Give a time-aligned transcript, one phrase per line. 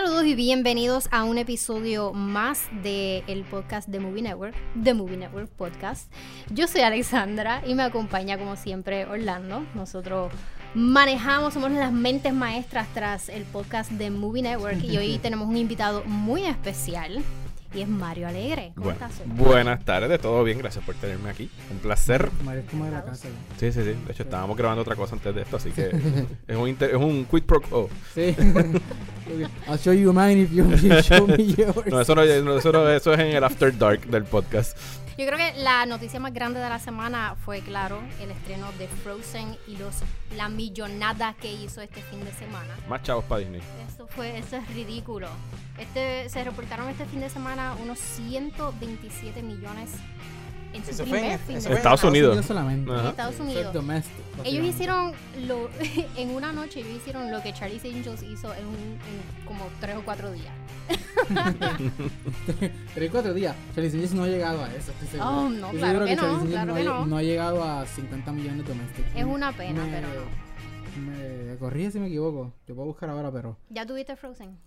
[0.00, 5.16] Saludos y bienvenidos a un episodio más del el podcast de Movie Network, The Movie
[5.16, 6.08] Network Podcast.
[6.50, 9.66] Yo soy Alexandra y me acompaña como siempre Orlando.
[9.74, 10.30] Nosotros
[10.72, 15.56] manejamos, somos las mentes maestras tras el podcast de Movie Network y hoy tenemos un
[15.56, 17.24] invitado muy especial
[17.74, 18.72] y es Mario Alegre.
[18.74, 19.22] ¿Cómo Bueno, estás?
[19.26, 21.50] buenas tardes, todo bien, gracias por tenerme aquí.
[21.70, 22.30] Un placer.
[22.44, 23.28] Mario es como de la casa.
[23.58, 23.94] Sí, sí, sí.
[24.06, 25.90] De hecho, estábamos grabando otra cosa antes de esto, así que
[26.48, 27.88] es un, inter- es un quid pro quo.
[28.14, 28.34] Sí.
[29.68, 30.64] I'll show you mine if you,
[31.02, 31.86] show me yours.
[31.86, 34.76] No, eso, no, no, eso, no- eso es en el After Dark del podcast.
[35.18, 38.86] Yo creo que la noticia más grande de la semana fue, claro, el estreno de
[38.86, 39.96] Frozen y los,
[40.36, 42.76] la millonada que hizo este fin de semana.
[42.88, 43.60] Más chavos para Disney.
[43.92, 45.26] Eso fue, eso es ridículo.
[45.76, 49.90] Este, se reportaron este fin de semana unos 127 millones
[50.72, 51.76] en su primer en- de semana.
[51.76, 52.46] Estados Unidos.
[52.46, 52.90] solamente.
[52.92, 53.00] Ajá.
[53.02, 53.72] En Estados Unidos.
[53.72, 54.12] domestic,
[54.44, 55.12] Ellos hicieron
[55.46, 55.68] lo
[56.16, 59.96] en una noche, ellos hicieron lo que Charlie's Angels hizo en, un, en como tres
[59.96, 60.52] o cuatro días.
[62.94, 63.54] Tres, cuatro días.
[63.74, 65.30] Charlie Angels no ha llegado a eso, estoy seguro.
[65.30, 67.06] Oh, no, Estoy claro seguro que no, claro ha que no.
[67.06, 69.10] no ha llegado a 50 millones domésticos.
[69.14, 70.48] Es una pena, Me- pero no.
[71.02, 72.52] Me corrige si me equivoco.
[72.66, 73.56] Te puedo buscar ahora, pero.
[73.70, 74.58] ¿Ya tuviste Frozen?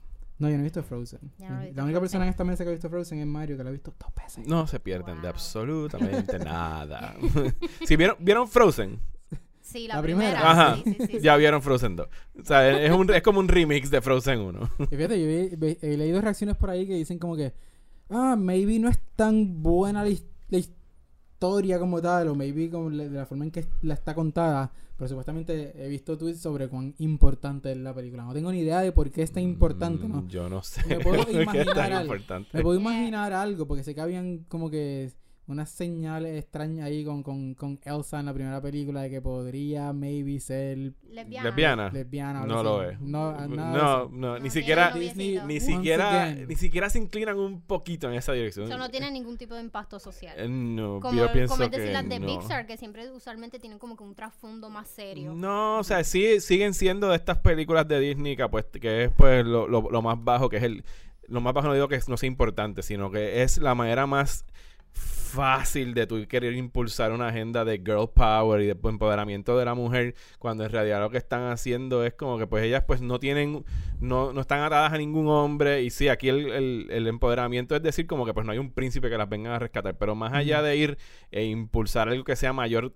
[0.42, 1.20] No, yo no he visto Frozen.
[1.39, 2.00] No he visto la única Frozen.
[2.02, 4.09] persona en esta mesa que ha visto Frozen es Mario, que la ha visto dos
[4.16, 4.47] veces.
[4.47, 5.30] No se pierden de Wow.
[5.30, 7.16] absolutamente nada.
[7.86, 9.00] si vieron, ¿vieron Frozen?
[9.62, 10.31] Sí, la, La primera.
[10.39, 10.52] primera.
[10.52, 10.75] Ajá.
[10.78, 11.19] Sí, sí, sí, sí.
[11.22, 12.08] Ya vieron Frozen 2.
[12.42, 14.69] O sea, es, un, es como un remix de Frozen 1.
[14.92, 15.19] Y fíjate,
[15.52, 17.53] yo ve- he leído reacciones por ahí que dicen como que,
[18.09, 20.81] ah, maybe no es tan buena la historia
[21.80, 25.73] como tal, o maybe como de la forma en que la está contada, pero supuestamente
[25.84, 28.23] he visto tweets sobre cuán importante es la película.
[28.23, 30.22] No tengo ni idea de por qué es tan importante, ¿no?
[30.22, 30.86] Mm, Yo no sé.
[30.88, 32.14] Me puedo ¿Qué es imaginar tan algo.
[32.14, 32.50] importante?
[32.53, 35.12] Me puedo imaginar algo, porque sé que habían como que
[35.52, 39.94] unas señales extrañas ahí con, con, con Elsa en la primera película de que podría
[39.94, 41.50] maybe ser Lesbiana.
[41.50, 41.90] Lesbiana.
[41.92, 42.46] lesbiana.
[42.46, 43.00] No lo es.
[43.02, 43.48] No,
[44.10, 46.48] No, ni No siquiera, Disney- ni siquiera, again.
[46.48, 48.66] ni siquiera se inclinan un poquito en esa dirección.
[48.68, 50.36] Eso no tiene ningún tipo de impacto social.
[50.38, 52.28] Eh, No, Como, yo pienso como es que decir las de no.
[52.28, 55.34] Pixar, que siempre usualmente tienen como que un trasfondo más serio.
[55.34, 59.12] No, o sea, sí, siguen siendo de estas películas de Disney que, pues, que es
[59.18, 60.84] pues lo, lo- lo más bajo, que es el...
[61.28, 64.46] Lo más bajo no digo que no sea importante, sino que es la manera más
[65.31, 69.74] fácil de tú querer impulsar una agenda de girl power y de empoderamiento de la
[69.75, 73.19] mujer cuando en realidad lo que están haciendo es como que pues ellas pues no
[73.19, 73.64] tienen
[74.00, 75.81] no, no están atadas a ningún hombre.
[75.84, 78.72] Y sí aquí el, el- el empoderamiento es decir como que pues no hay un
[78.72, 79.97] príncipe que las venga a rescatar.
[79.97, 80.97] Pero más allá de ir
[81.31, 82.94] e impulsar algo que sea mayor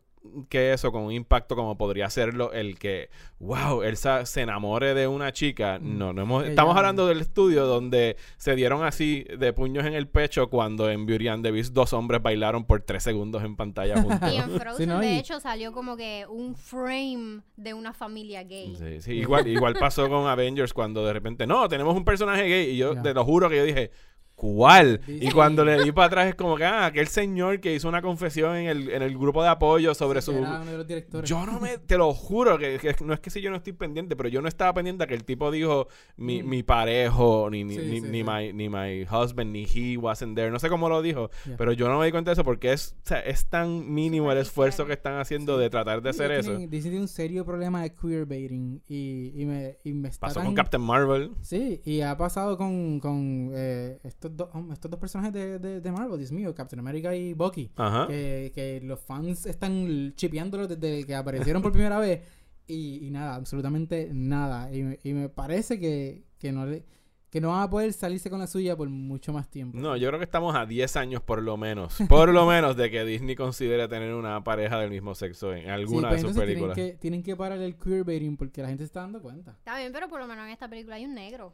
[0.50, 3.10] que eso con un impacto como podría serlo el que
[3.40, 5.98] wow Elsa se enamore de una chica Mm.
[5.98, 9.94] no no hemos, estamos ya- hablando del estudio donde se dieron así de puños en
[9.94, 13.56] el pecho cuando en Beauty and the Beast dos hombres bailaron por tres segundos en
[13.56, 15.00] pantalla juntos Y en Frozen, Sí, ¿no?
[15.00, 18.76] de hecho, salió como que un frame de una familia gay.
[18.76, 22.70] Sí, sí, igual, igual pasó con Avengers cuando de repente, no, tenemos un personaje gay.
[22.72, 23.02] Y yo Ya.
[23.02, 23.92] te lo juro que yo dije,
[24.36, 25.02] ¿cuál?
[25.08, 28.02] Y cuando le di para atrás es como que, ah, aquel señor que hizo una
[28.02, 30.32] confesión en el, en el grupo de apoyo sobre su...
[30.34, 31.30] uno de los directores.
[31.30, 33.74] Yo no me, te lo juro, que, que no es que si yo no estoy
[33.74, 35.88] pendiente, pero yo no estaba pendiente a que el tipo dijo
[36.18, 36.50] mi, Mm.
[36.50, 40.36] mi parejo, ni, ni, Sí, ni, sí, ni my, ni my husband, ni he wasn't
[40.36, 40.52] there.
[40.52, 42.96] No sé cómo lo dijo, pero yo no me di cuenta de eso porque es,
[43.06, 46.52] o sea, es tan mínimo el esfuerzo que están haciendo de tratar de hacer eso.
[46.58, 50.46] Disney tiene un serio problema de queerbaiting y, y, me, y me está Pasó tan-
[50.48, 51.32] con Captain Marvel.
[51.42, 55.82] Sí, y ha pasado con, con eh, estos, dos hom- estos dos personajes de, de,
[55.82, 57.72] de Marvel, Dios mío, Captain America y Bucky.
[57.76, 58.08] Ajá.
[58.08, 62.22] Que, que los fans están chipeándolos desde que aparecieron por primera vez
[62.68, 64.74] y, y nada, absolutamente nada.
[64.74, 66.84] Y, me- y me parece que, que no le,
[67.30, 69.78] que no van a poder salirse con la suya por mucho más tiempo.
[69.78, 72.90] No, yo creo que estamos a 10 años por lo menos, por lo menos de
[72.90, 76.32] que Disney considere tener una pareja del mismo sexo en Sí, alguna pues de sus
[76.32, 76.76] entonces películas.
[76.76, 79.52] Tienen que, tienen que parar el queerbaiting porque la gente se está dando cuenta.
[79.52, 81.54] Está bien, pero por lo menos en esta película hay un negro.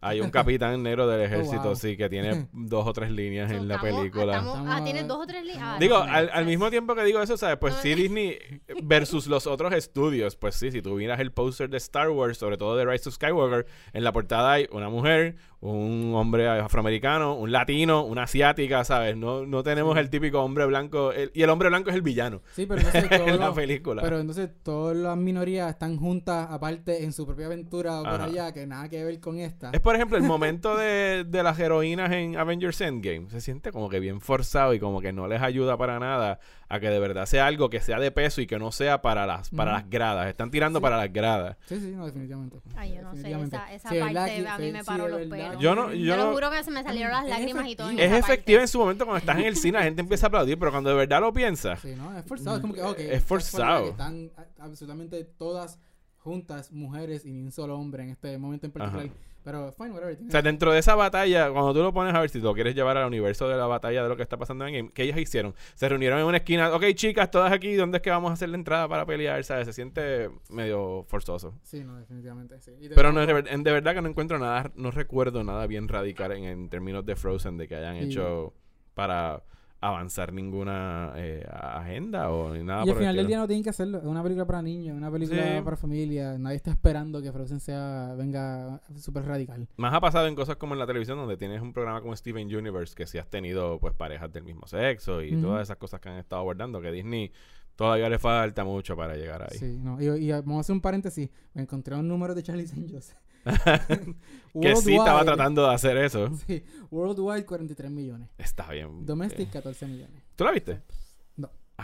[0.00, 1.76] Hay un capitán negro del ejército, wow.
[1.76, 4.36] sí, que tiene dos o tres líneas So, en la estamos- película.
[4.38, 5.62] estamos- ah, tiene dos o tres líneas.
[5.62, 7.56] Ah, Digo, no, al, mismo tiempo que digo eso, ¿sabes?
[7.58, 7.94] Pues sí.
[7.94, 8.38] Disney
[8.82, 12.56] versus los otros estudios, pues sí, si tú miras el póster de Star Wars, sobre
[12.56, 17.52] todo de Rise of Skywalker, en la portada hay una mujer, un hombre afroamericano, un
[17.52, 19.16] latino, una asiática, ¿sabes?
[19.16, 20.00] No, no tenemos Sí.
[20.00, 23.08] el típico hombre blanco, el- y el hombre blanco es el villano Sí, pero entonces
[23.10, 24.02] todos en la película.
[24.02, 28.24] Pero entonces todas las minorías están juntas aparte en su propia aventura por Ajá.
[28.24, 29.71] allá que nada que ver con esta.
[29.72, 33.30] Es por ejemplo el momento de, de las heroínas en Avengers Endgame.
[33.30, 36.38] Se siente como que bien forzado y como que no les ayuda para nada
[36.68, 39.26] a que de verdad sea algo que sea de peso y que no sea para
[39.26, 40.28] las, para las gradas.
[40.28, 40.82] Están tirando Sí.
[40.82, 41.56] para las gradas.
[41.66, 42.58] Sí, sí, no, definitivamente.
[42.76, 45.58] Ay, yo no sé, esa, esa parte a mí sí, me paró los pelos.
[45.58, 47.90] Yo no, yo Te lo juro que se me salieron las Es lágrimas y todo
[47.90, 48.18] en Es parte.
[48.18, 50.70] efectiva en su momento cuando estás en el cine, la gente empieza a aplaudir, pero
[50.70, 51.80] cuando de verdad lo piensas.
[51.80, 52.16] Sí, ¿no?
[52.16, 52.56] Es forzado.
[52.56, 53.88] Es como que, ok, Es forzado.
[53.90, 55.78] están absolutamente todas
[56.18, 59.08] juntas mujeres y ni un solo hombre en este momento en particular.
[59.44, 60.16] Pero, fine, whatever.
[60.28, 62.74] O sea, dentro de esa batalla, cuando tú lo pones a ver si lo quieres
[62.74, 65.18] llevar al universo de la batalla de lo que está pasando en Game, ¿qué ellas
[65.18, 65.54] hicieron?
[65.74, 66.72] Se reunieron en una esquina.
[66.74, 69.42] Ok, chicas, todas aquí, ¿dónde es que vamos a hacer la entrada para pelear?
[69.42, 69.66] ¿Sabes?
[69.66, 71.54] Se siente medio forzoso.
[71.62, 72.70] Sí, no, definitivamente, sí.
[72.80, 75.66] Y de- Pero no, de, ver- de verdad que no encuentro nada, no recuerdo nada
[75.66, 78.52] bien radical en, en términos de Frozen de que hayan Y- hecho
[78.94, 79.42] para
[79.84, 83.70] avanzar ninguna eh, agenda o ni nada Y al final del día no tienen que
[83.70, 83.98] hacerlo.
[83.98, 85.60] Es una película para niños, una película Sí.
[85.64, 86.38] para familia.
[86.38, 89.66] Nadie está esperando que Frozen sea venga súper radical.
[89.76, 92.46] Más ha pasado en cosas como en la televisión donde tienes un programa como Steven
[92.54, 96.08] Universe que si has tenido pues parejas del mismo sexo y todas esas cosas que
[96.08, 97.32] han estado abordando que Disney
[97.74, 99.58] todavía le falta mucho para llegar ahí.
[99.58, 100.00] Sí, no.
[100.00, 101.28] Y, y vamos a hacer un paréntesis.
[101.54, 103.16] Me encontré un número de Charlie's Angels.
[104.60, 106.30] que sí estaba tratando de hacer eso.
[106.46, 108.28] Sí, Worldwide 43 millones.
[108.38, 109.04] Está bien.
[109.04, 110.22] Domestic Eh, 14 millones.
[110.36, 110.80] ¿Tú la viste?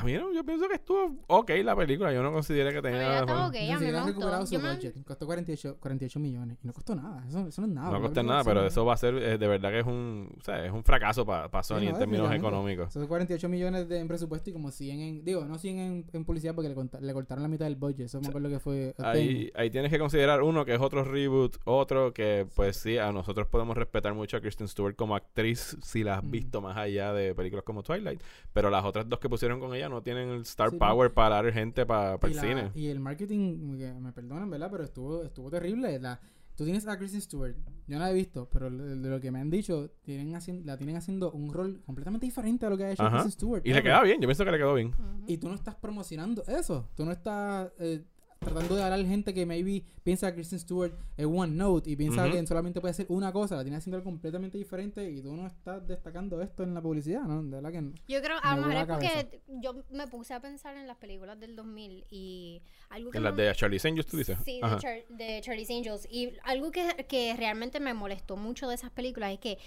[0.00, 2.12] A mí no, yo pienso que estuvo ok la película.
[2.12, 3.49] Yo no consideré que tenía nada estaba malo.
[3.49, 5.05] ok, Ni a mí me recuperado su me- budget.
[5.05, 6.59] Costó 48, 48 millones.
[6.62, 7.25] Y no costó nada.
[7.29, 7.91] Eso, eso no es nada.
[7.91, 10.43] No costó nada, pero eso va a ser, eh, de verdad que es un, o
[10.43, 12.93] sea, es un fracaso para Sony Sí, no, en términos económicos.
[12.93, 15.25] Son 48 millones de, en presupuesto y como 100 en...
[15.25, 18.06] Digo, no 100 en, en publicidad porque le, conta- le cortaron la mitad del budget.
[18.06, 18.95] Eso me acuerdo que fue...
[18.99, 23.11] Ahí, ahí tienes que considerar uno que es otro reboot, otro que pues sí, a
[23.12, 26.31] nosotros podemos respetar mucho a Kristen Stewart como actriz si la has Mm.
[26.31, 28.21] visto más allá de películas como Twilight,
[28.53, 31.37] pero las otras dos que pusieron con ella no tienen el star Sí, power para
[31.37, 32.70] dar gente para y, el la- cine.
[32.75, 34.69] y el marketing, me perdonan, ¿verdad?
[34.70, 35.99] Pero estuvo, estuvo terrible.
[35.99, 36.20] La,
[36.56, 37.55] tú tienes a Kristen Stewart,
[37.87, 40.32] yo no la he visto, pero de, de lo que me han dicho, tienen
[40.67, 43.12] la tienen haciendo un rol completamente diferente a lo que ha hecho Ajá.
[43.23, 43.62] Kristen Stewart.
[43.67, 44.93] Y le queda bien, yo pienso que le quedó bien.
[45.26, 46.88] Y tú no estás promocionando eso.
[46.96, 48.05] Tú no estás eh,
[48.49, 52.25] tratando de hablar gente que maybe piensa que Kristen Stewart es one note y piensa
[52.25, 52.33] Ujú.
[52.33, 53.56] que solamente puede hacer una cosa.
[53.56, 57.23] La tiene haciendo algo completamente diferente y tú no estás destacando esto en la publicidad,
[57.23, 57.43] ¿no?
[57.43, 57.93] De verdad que no.
[58.09, 61.39] Yo creo, a lo mejor es porque yo me puse a pensar en las películas
[61.39, 64.39] del 2000 y algo que En las me- de Charlie Angels, tú dices.
[64.45, 64.77] Sí, de.
[64.79, 66.09] Char- de Charlie's Angels.
[66.11, 69.59] Y algo que, que realmente me molestó mucho de esas películas es que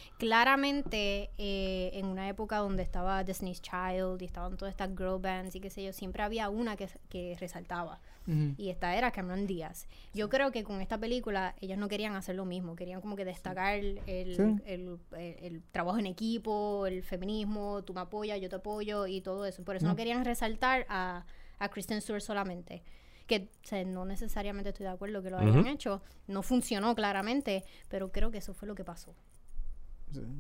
[0.42, 5.56] claramente eh, en una época donde estaba Destiny's Child y estaban todas estas girl bands
[5.56, 8.00] y qué sé yo, siempre había una que, que resaltaba.
[8.28, 8.54] Ujú.
[8.58, 9.88] Y esta era Cameron Díaz.
[10.14, 13.26] Yo creo que con esta película ellos no querían hacer lo mismo, querían como que
[13.26, 18.56] destacar el, el, el- el trabajo en equipo, el feminismo, tú me apoyas, yo te
[18.56, 19.64] apoyo y todo eso.
[19.64, 19.96] Por eso no, No.
[19.96, 21.26] querían resaltar a,
[21.60, 22.84] a Kristen Stewart solamente.
[23.28, 25.70] Que o sea, no necesariamente estoy de acuerdo que lo hayan Ujú.
[25.70, 29.16] hecho, no funcionó claramente, pero creo que eso fue lo que pasó.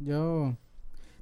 [0.03, 0.55] Yo.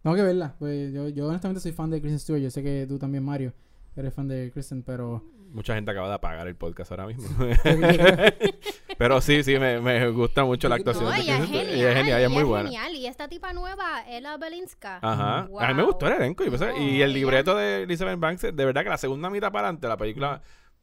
[0.02, 0.56] Tengo que verla.
[0.58, 2.42] Pues yo, yo honestamente soy fan de Kristen Stewart.
[2.42, 3.54] Yo sé que tú también, Mario,
[3.96, 5.24] eres fan de Kristen, pero.
[5.52, 7.28] Mucha gente acaba de apagar el podcast ahora mismo.
[8.98, 11.06] Pero sí, sí, me, me gusta mucho la actuación.
[11.06, 12.70] No, ella es genial, Ella es genial, ella es muy buena.
[12.70, 12.96] genial.
[12.96, 15.00] Y esta tipa nueva, Ella Belinska.
[15.02, 15.48] Ajá.
[15.50, 15.60] Wow.
[15.62, 16.44] A mí me gustó el elenco.
[16.44, 19.52] Y, pensé- No, y el libreto de Elizabeth Banks, de verdad que la segunda mitad
[19.52, 20.42] para adelante, la película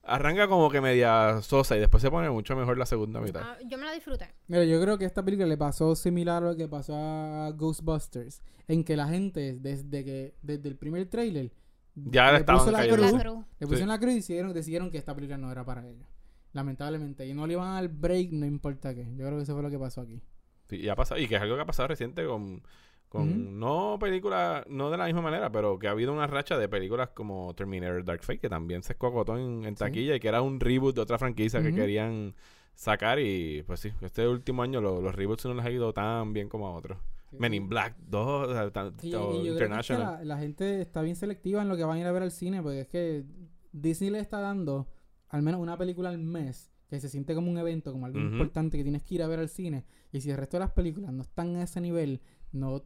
[0.08, 3.42] arranca como que media sosa y después se pone mucho mejor la segunda mitad.
[3.44, 4.32] Ah, yo me la disfruté.
[4.46, 8.40] Mira, yo creo que esta película le pasó similar a lo que pasó a Ghostbusters.
[8.68, 11.50] En que la gente, desde que desde el primer trailer,
[11.96, 13.38] Ya le estaban puso la cruz, La cruz.
[13.38, 13.66] le Sí.
[13.66, 16.06] pusieron la cruz y decidieron, decidieron que esta película no era para ellos.
[16.52, 17.26] Lamentablemente.
[17.26, 19.04] Y no le iban a dar break, no importa qué.
[19.16, 20.20] Yo creo que eso fue lo que pasó aquí.
[20.68, 22.62] Sí, y, ha pasado, y que es algo que ha pasado reciente con,
[23.08, 26.68] con no películas, no de la misma manera, pero que ha habido una racha de
[26.68, 29.80] películas como Terminator Dark Fate, que también se escocotó en, en Sí.
[29.80, 32.34] taquilla y que era un reboot de otra franquicia que querían
[32.74, 36.32] sacar y pues sí, este último año lo- los reboots no les ha ido tan
[36.32, 36.98] bien como a otros.
[37.38, 39.48] Men in Black 2, o sea, tan- Sí, y o yo creo que es que
[39.64, 40.02] International.
[40.18, 42.30] la, la gente está bien selectiva en lo que van a ir a ver al
[42.30, 43.24] cine, porque es que
[43.72, 44.88] Disney le está dando
[45.28, 48.76] al menos una película al mes que se siente como un evento, como algo importante
[48.78, 49.84] que tienes que ir a ver al cine.
[50.12, 52.20] Y si el resto de las películas no están a ese nivel,
[52.52, 52.80] no,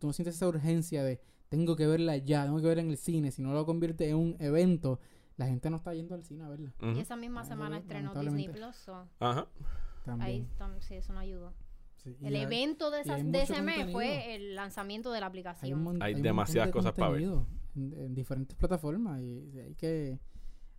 [0.00, 2.96] tú no sientes esa urgencia de tengo que verla ya, tengo que ver en el
[2.96, 4.98] cine, si no lo convierte en un evento,
[5.36, 6.74] la gente no está yendo al cine a verla.
[6.80, 8.12] Y esa misma Ah, semana estrenó.
[8.14, 8.74] Disney Plus.
[8.74, 9.46] so, Ajá.
[10.04, 10.48] También.
[10.58, 11.52] ahí sí, eso no ayudó.
[12.04, 15.30] Sí, El hay- evento de, esas- de ese mes fue el lanzamiento de la hay,
[15.30, 15.82] aplicación.
[15.82, 17.22] mon- Hay demasiadas de cosas para ver.
[17.22, 20.20] En, en diferentes plataformas y, hay que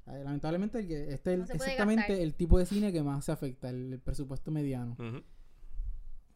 [0.05, 2.17] lamentablemente el que este es No exactamente gastar.
[2.19, 4.95] el tipo de cine que más se afecta el, el presupuesto mediano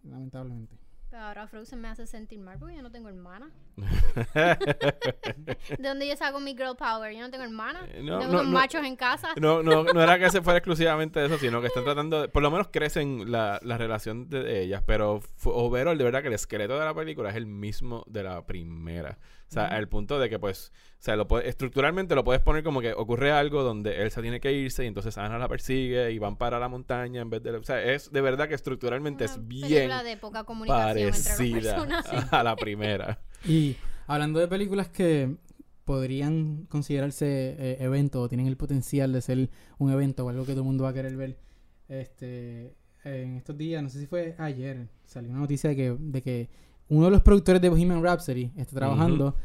[0.04, 0.76] lamentablemente
[1.10, 3.50] Pero ahora Frozen me hace sentir mal porque yo no tengo hermana.
[4.36, 7.12] ¿De dónde yo saco mi girl power?
[7.14, 7.88] Yo no tengo hermana.
[7.90, 9.30] Eh, No, tengo no, machos en casa.
[9.38, 12.28] No, no, no era que se fuera exclusivamente de eso, sino que están tratando de,
[12.30, 16.36] por lo menos crecen la, la relación de ellas, pero overall, de verdad que el
[16.36, 19.18] esqueleto de la película es el mismo de la primera.
[19.50, 22.64] O sea, al punto de que pues, o sea, lo puede- estructuralmente lo puedes poner
[22.64, 26.20] como que ocurre algo donde Elsa tiene que irse y entonces Anna la persigue y
[26.20, 29.34] van para la montaña en vez de, o sea, es de verdad que estructuralmente Una
[29.34, 33.20] es bien película de poca comunicación entre los parecida a la primera.
[33.44, 33.76] y
[34.06, 35.36] hablando de películas que
[35.84, 37.26] podrían considerarse
[37.58, 40.68] eh, eventos o tienen el potencial de ser un evento o algo que todo el
[40.68, 41.40] mundo va a querer ver
[41.88, 46.22] este, en estos días, no sé si fue ayer, salió una noticia de que, de
[46.22, 46.50] que
[46.90, 49.36] uno de los productores de Bohemian Rhapsody está trabajando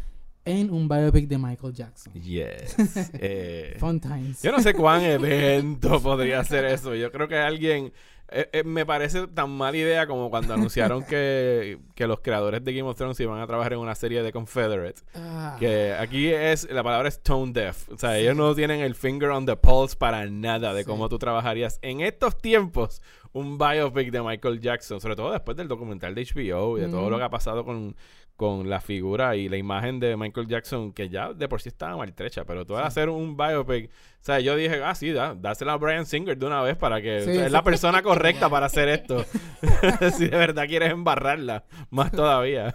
[0.47, 2.13] en un biopic de Michael Jackson.
[2.15, 2.77] Yes.
[3.15, 4.43] Eh, Fun times.
[4.43, 6.95] yo no sé cuán evento podría ser eso.
[6.95, 7.93] Yo creo que alguien...
[8.29, 12.75] eh, eh, me parece tan mala idea como cuando anunciaron que, que los creadores de
[12.75, 15.01] Game of Thrones iban a trabajar en una serie de Confederate.
[15.15, 17.89] Ah, Que aquí es, la palabra es tone deaf.
[17.91, 20.87] O sea, ellos no tienen el finger on the pulse para nada de Sí.
[20.87, 23.01] cómo tú trabajarías en estos tiempos
[23.35, 27.11] un biopic de Michael Jackson, sobre todo después del documental de HBO y de todo
[27.11, 27.95] lo que ha pasado con,
[28.37, 31.97] con la figura y la imagen de Michael Jackson, que ya de por sí estaba
[31.97, 32.88] maltrecha, pero tú al Sí.
[32.88, 33.93] hacer un biopic, o
[34.25, 37.21] sea, yo dije, ah, sí, da, dásela a Brian Singer de una vez para que
[37.21, 39.25] Sí, o sea, es la persona correcta para hacer esto.
[40.17, 42.75] si de verdad quieres embarrarla, más todavía.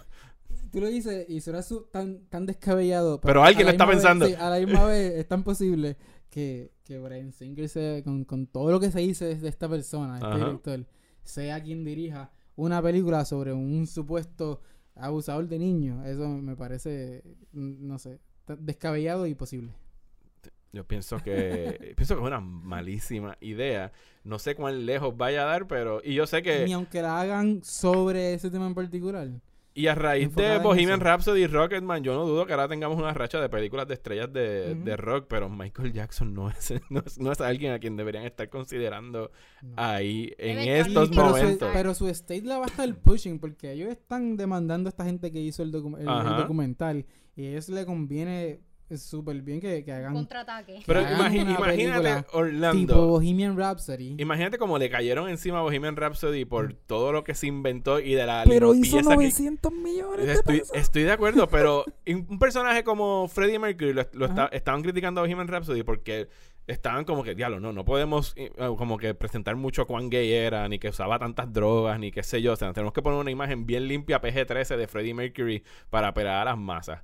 [0.71, 3.19] Tú lo dices y suena su- tan, tan descabellado.
[3.21, 4.27] Pero alguien a lo está vez- pensando.
[4.27, 5.97] sí, a la misma vez es tan posible
[6.29, 10.15] que, que Brian Singer, se, con, con todo lo que se dice de esta persona,
[10.15, 10.37] este Ajá.
[10.37, 10.85] director,
[11.23, 14.61] sea quien dirija una película sobre un supuesto
[14.95, 16.05] abusador de niños.
[16.05, 18.19] Eso me parece, mm, no sé,
[18.59, 19.73] descabellado y posible.
[20.71, 23.91] Yo pienso que pienso que es una malísima idea.
[24.23, 27.19] No sé cuán lejos vaya a dar, pero y yo sé Ni que aunque la
[27.19, 29.29] hagan sobre ese tema en particular.
[29.73, 30.99] Y a raíz de Bohemian.
[30.99, 34.31] Rhapsody y Rocketman, yo no dudo que ahora tengamos una racha de películas de estrellas
[34.33, 37.95] de, de rock, pero Michael Jackson no es, no es no es alguien a quien
[37.95, 39.73] deberían estar considerando No.
[39.77, 41.69] ahí en estos su, momentos.
[41.73, 45.31] pero su estate la va a estar pushing porque ellos están demandando a esta gente
[45.31, 48.59] que hizo el, docu- el- el documental y a ellos le conviene
[48.97, 50.81] súper bien que, que hagan Contraataque.
[50.85, 52.93] Pero hagan imagi- una imagínate Orlando.
[52.93, 54.15] tipo Bohemian Rhapsody.
[54.17, 58.13] Imagínate cómo le cayeron encima a Bohemian Rhapsody por todo lo que se inventó y
[58.13, 60.75] de la pero hizo limpieza que- 900 millones de Estoy, pesos.
[60.75, 65.23] estoy de acuerdo, pero un personaje como Freddie Mercury lo, lo está- estaban criticando a
[65.25, 66.27] Bohemian Rhapsody porque
[66.67, 70.67] estaban como que, diablo, no, no podemos eh, como que presentar mucho cuán gay era,
[70.69, 72.53] ni que usaba tantas drogas, ni qué sé yo.
[72.53, 76.41] O sea, tenemos que poner una imagen bien limpia PG-13 de Freddie Mercury para apelar
[76.41, 77.01] a las masas.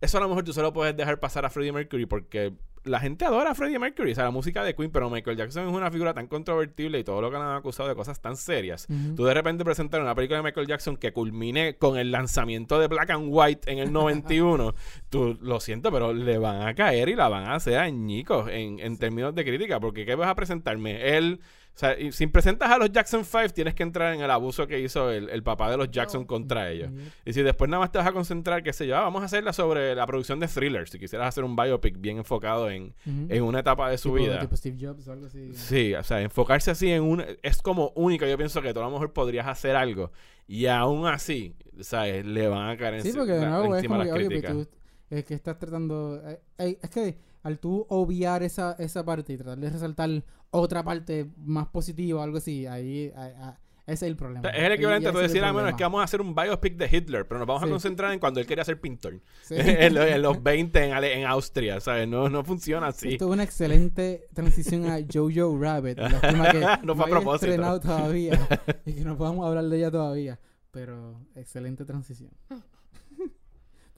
[0.00, 2.54] Eso a lo mejor tú solo puedes dejar pasar a Freddie Mercury porque
[2.84, 5.68] la gente adora a Freddie Mercury, o sea, la música de Queen, pero Michael Jackson
[5.68, 8.36] es una figura tan controvertible y todo lo que le han acusado de cosas tan
[8.36, 8.86] serias.
[9.14, 12.86] Tú de repente presentar una película de Michael Jackson que culmine con el lanzamiento de
[12.86, 14.74] Black and White en el 91,
[15.10, 18.78] tú lo siento, pero le van a caer y la van a hacer añicos en,
[18.80, 21.16] en términos de crítica, porque ¿qué vas a presentarme?
[21.16, 21.40] Él,
[21.74, 24.66] o sea, y si presentas a los Jackson 5, tienes que entrar en el abuso
[24.66, 26.26] que hizo el, el papá de los Jackson Oh.
[26.26, 26.90] contra ellos.
[27.24, 29.24] Y si después nada más te vas a concentrar, qué sé yo, ah, vamos a
[29.26, 33.42] hacerla sobre la producción de thrillers, si quisieras hacer un biopic bien enfocado en, en
[33.42, 34.40] una etapa de su Tipo- vida.
[34.40, 35.54] tipo Steve Jobs o algo así.
[35.54, 37.24] Sí, o sea, enfocarse así en un...
[37.42, 38.26] Es como único.
[38.26, 40.12] Yo pienso que tú a lo mejor podrías hacer algo.
[40.46, 42.26] Y aún así, ¿sabes?
[42.26, 44.26] Le van a caer Sí, enci- porque de la- nuevo es encima que, las oye,
[44.26, 44.52] críticas.
[44.54, 44.74] pues tú
[45.10, 46.20] es que estás tratando...
[46.28, 50.10] eh, eh, es que al tú obviar esa, esa parte y tratar de resaltar
[50.50, 53.54] otra parte más positiva o algo así, ahí, ahí- ahí-
[53.86, 54.42] ese es el O problema.
[54.42, 56.76] sea, es el equivalente a decir, ah, bueno, es que vamos a hacer un biopic
[56.76, 57.72] de Hitler, pero nos vamos a Sí.
[57.72, 59.20] concentrar en cuando él quería ser pintor.
[59.42, 59.54] Sí.
[59.58, 62.06] en, los, en los 20 en, en Austria, ¿sabes?
[62.06, 63.12] No, no funciona así.
[63.14, 65.98] Esto es una excelente transición a Jojo Rabbit.
[66.52, 67.46] Que No fue a propósito.
[67.50, 68.38] estrenado todavía
[68.86, 70.38] y que no podamos hablar de ella todavía.
[70.70, 72.30] Pero excelente transición.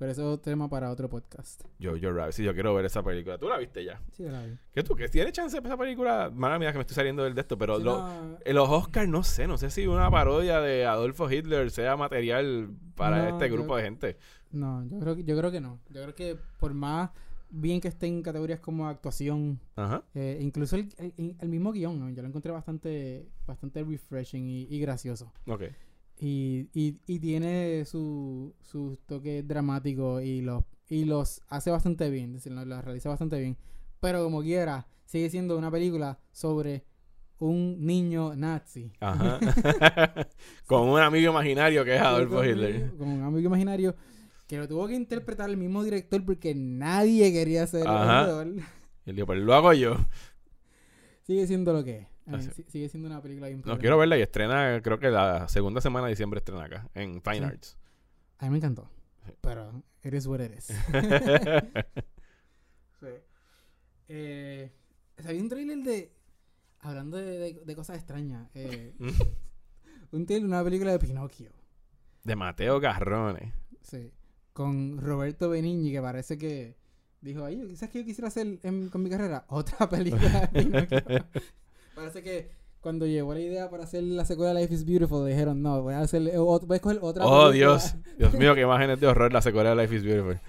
[0.02, 1.62] Pero eso es otro tema para otro podcast.
[1.78, 3.38] Yo, yo, Rabbit, sí, yo quiero ver esa película.
[3.38, 4.02] ¿Tú la viste ya?
[4.10, 4.58] Sí, la vi.
[4.74, 4.96] ¿Qué tú?
[4.96, 6.28] ¿Que tienes chance de esa película?
[6.34, 8.68] Mala mía que me estoy saliendo del de esto, pero Sí, lo- no, en los
[8.68, 13.28] Oscars no sé, no sé si una parodia de Adolfo Hitler sea material para No,
[13.28, 14.16] este yo- grupo de gente.
[14.50, 15.78] no, yo creo, que, yo creo que no.
[15.90, 17.10] Yo creo que por más
[17.48, 20.02] bien que esté en categorías como actuación, Ajá.
[20.14, 22.10] eh, incluso el, el- el mismo guion, ¿no?
[22.10, 25.32] yo lo encontré bastante, bastante refreshing y, y gracioso.
[25.46, 25.62] Ok.
[26.18, 32.32] Y, y, y tiene su, su toque dramático y los, y los hace bastante bien,
[32.32, 33.56] decir, los, los realiza bastante bien.
[34.00, 36.84] Pero como quiera, sigue siendo una película sobre
[37.38, 38.92] un niño nazi.
[39.00, 39.40] Ajá.
[40.66, 42.92] Con un amigo imaginario que es Adolfo Hitler.
[42.96, 43.96] Con un amigo imaginario
[44.46, 48.42] que lo tuvo que interpretar el mismo director porque nadie quería ser Ajá.
[48.42, 48.62] el
[49.06, 49.96] Y él dijo, pues lo hago yo.
[51.22, 52.06] Sigue siendo lo que es.
[52.26, 52.50] A mí Así.
[52.52, 55.80] si- Sigue siendo una película bien No quiero verla y estrena, creo que la segunda
[55.80, 57.42] semana de diciembre estrena acá, en Fine Sí.
[57.44, 57.76] Arts.
[58.38, 58.88] A mí me encantó.
[59.40, 60.68] Pero eres what eres.
[63.00, 63.06] Sí.
[64.08, 64.70] Eh,
[65.26, 66.12] Había un trailer de.
[66.80, 68.48] Hablando de, de- de cosas extrañas.
[68.54, 68.94] eh,
[70.12, 71.50] un trailer de una película de Pinocchio.
[72.24, 73.52] de Mateo Garrone.
[73.82, 74.12] Sí.
[74.52, 76.76] Con Roberto Benigni, que parece que
[77.20, 79.44] dijo: Ay, ¿sabes qué yo quisiera hacer en- con mi carrera?
[79.48, 81.26] Otra película de Pinocchio.
[81.94, 85.62] Parece que cuando llegó la idea para hacer la secuela de Life is Beautiful, dijeron:
[85.62, 87.52] No, voy a, hacer, voy a escoger otra Oh, película".
[87.52, 87.94] Dios.
[88.18, 90.40] Dios mío, qué imágenes de horror la secuela de Life is Beautiful.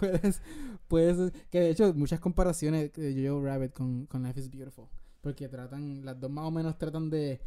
[0.00, 0.42] puedes,
[0.88, 4.86] puedes, que de hecho muchas comparaciones de Jojo Rabbit con, con Life is Beautiful.
[5.20, 7.40] Porque tratan, las dos más o menos tratan de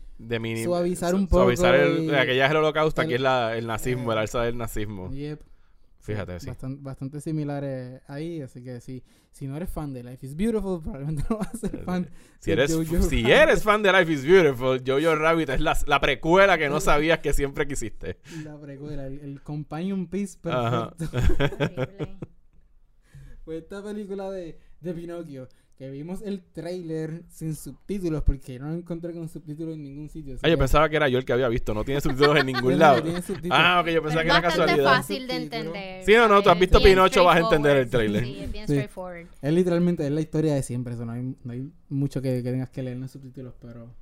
[0.63, 3.57] Suavizar su- un poco Suavizar el, y- aquella es el holocausto, aquí el- es la,
[3.57, 5.11] el nazismo, el eh, alza del nazismo.
[5.11, 5.41] Yep.
[6.05, 6.47] Fíjate, sí.
[6.47, 10.79] Bastante, bastante similares ahí, así que sí, si no eres fan de Life is Beautiful,
[10.83, 12.09] probablemente no vas a ser fan.
[12.39, 13.27] Si de eres, Jojo si Rabbit.
[13.27, 17.19] eres fan de Life is Beautiful, Jojo Rabbit es la, la precuela que no sabías
[17.19, 18.19] que siempre quisiste.
[18.43, 20.93] La precuela, el, el companion piece Ajá.
[20.95, 21.37] perfecto.
[21.75, 22.17] Horrible.
[23.43, 25.47] Fue esta película de, de Pinocchio,
[25.77, 30.37] que vimos el trailer sin subtítulos, porque no lo encontré con subtítulos en ningún sitio.
[30.41, 31.73] Ah, yo pensaba que era yo el que había visto.
[31.73, 33.03] No tiene subtítulos en No, ningún no, lado.
[33.03, 33.57] tiene subtítulos.
[33.59, 34.85] Ah, ok, yo pensaba Pero que es era casualidad.
[34.95, 36.05] fácil de entender.
[36.05, 38.23] Sí, no, no, tú has visto Pinocho, vas a entender el trailer.
[38.23, 38.73] Sí, es bien Sí.
[38.73, 39.27] straightforward.
[39.41, 42.51] Es literalmente es la historia de siempre, eso no hay, no hay mucho que, que
[42.51, 43.93] tengas que leer en los subtítulos, pero...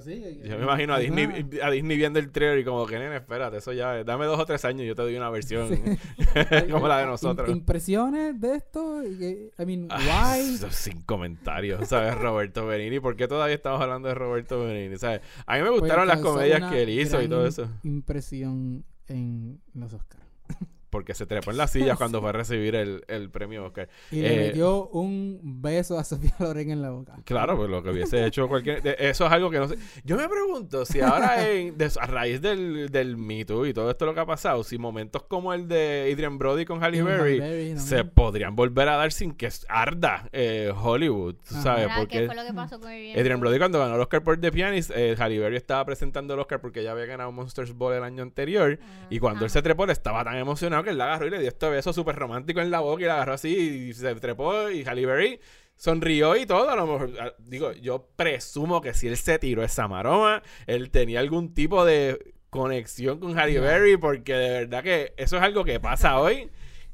[0.00, 0.40] Sí.
[0.44, 3.16] Yo me imagino a Disney, una- a Disney viendo el trailer y como que, nene,
[3.16, 5.68] espérate, eso ya, dame dos o tres años y yo te doy una versión
[6.70, 7.48] como la de nosotros.
[7.48, 10.54] Im- impresiones de esto, I mean, Ah, why?
[10.54, 12.14] eso sin comentarios, ¿sabes?
[12.16, 13.00] Roberto Benini.
[13.00, 14.96] ¿Por qué todavía estamos hablando de Roberto Benini?
[14.96, 15.20] ¿Sabes?
[15.46, 17.68] A mí me Pues gustaron las comedias que él hizo y todo eso.
[17.82, 20.24] Impresión en los Oscars.
[20.90, 23.88] Porque se trepó en la silla cuando fue a recibir el, el premio Oscar.
[24.10, 27.16] Y le Eh, metió un beso a Sofía Loren en la boca.
[27.24, 28.82] Claro, pues lo que hubiese hecho cualquier...
[28.82, 29.76] de- Eso es algo que no sé...
[30.04, 33.90] Yo me pregunto si ahora en, de- a raíz del, del Me Too y todo
[33.90, 37.78] esto lo que ha pasado, si momentos como el de Adrian Brody con Halle Berry
[37.78, 41.62] se podrían volver a dar sin que arda eh, Hollywood, ¿tú Ajá.
[41.62, 41.80] ¿sabes?
[41.86, 41.94] ¿Verdad?
[41.94, 43.58] ¿Qué Porque fue lo que pasó con Adrian Adrian Brody?
[43.58, 46.82] Cuando ganó el Oscar por The Pianist, eh, Halle Berry estaba presentando el Oscar porque
[46.82, 48.78] ya había ganado Monsters Ball el año anterior
[49.08, 51.38] y cuando él se trepó él estaba tan emocionado que él la agarró y le
[51.38, 54.70] dio este beso súper romántico en la boca y la agarró así y se trepó
[54.70, 55.40] y Halle Berry
[55.76, 56.68] sonrió y todo.
[56.68, 61.20] A lo mejor, digo, yo presumo que si él se tiró esa maroma, él tenía
[61.20, 63.60] algún tipo de conexión con Halle.
[63.60, 66.50] Berry porque de verdad que eso es algo que pasa hoy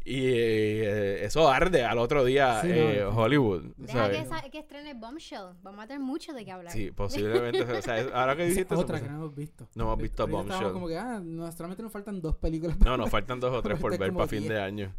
[0.09, 3.11] y eh, eso arde al otro día Sí, eh, no.
[3.11, 3.65] Hollywood.
[3.77, 4.17] Deja ¿sabes?
[4.19, 5.55] que, esa- que estrene Bombshell.
[5.63, 6.73] Vamos a tener mucho de qué hablar.
[6.73, 7.63] Sí, posiblemente.
[7.63, 9.69] o sea, es- ahora que es dijiste eso, otra pues, que no hemos visto.
[9.75, 10.73] No hemos visto estábamos Bombshell.
[10.73, 12.79] como que, ah, no, solamente nos faltan dos películas.
[12.79, 14.53] No, nos faltan dos o tres por Ahorita ver para fin diez.
[14.53, 14.93] de año.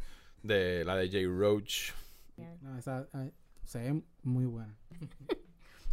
[0.43, 1.91] De la de Jay Roach.
[2.61, 3.07] No, esa
[3.63, 4.75] se ve muy buena.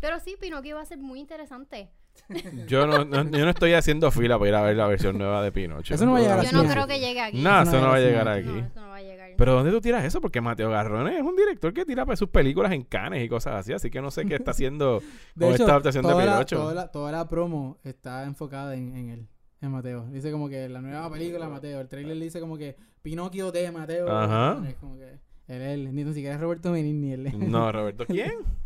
[0.01, 1.91] Pero sí, Pinocchio va a ser muy interesante.
[2.67, 5.43] Yo no, no- yo no estoy haciendo fila para ir a ver la versión nueva
[5.43, 5.95] de Pinocho.
[5.95, 7.43] Eso no va a llegar a Yo no creo que llegue aquí.
[7.43, 8.47] No, Eso eso no va a llegar aquí.
[8.49, 9.31] No, eso no va a llegar.
[9.37, 10.21] Pero ¿dónde tú tiras eso?
[10.21, 13.73] Porque Mateo Garrón es un director que tira sus películas en canes y cosas así.
[13.73, 15.01] Así que no sé qué está haciendo
[15.35, 16.57] De con hecho, esta adaptación de Pinocho.
[16.57, 19.29] toda, la, toda la promo está enfocada en, en él,
[19.61, 20.07] en Mateo.
[20.11, 21.81] Dice como que la nueva película Mateo.
[21.81, 24.09] El trailer dice como que Pinocchio de Mateo.
[24.11, 24.63] Ajá.
[24.69, 27.51] Es como que él, él, ni siquiera es Roberto Benigni ni él.
[27.51, 28.33] No, Roberto, ¿quién?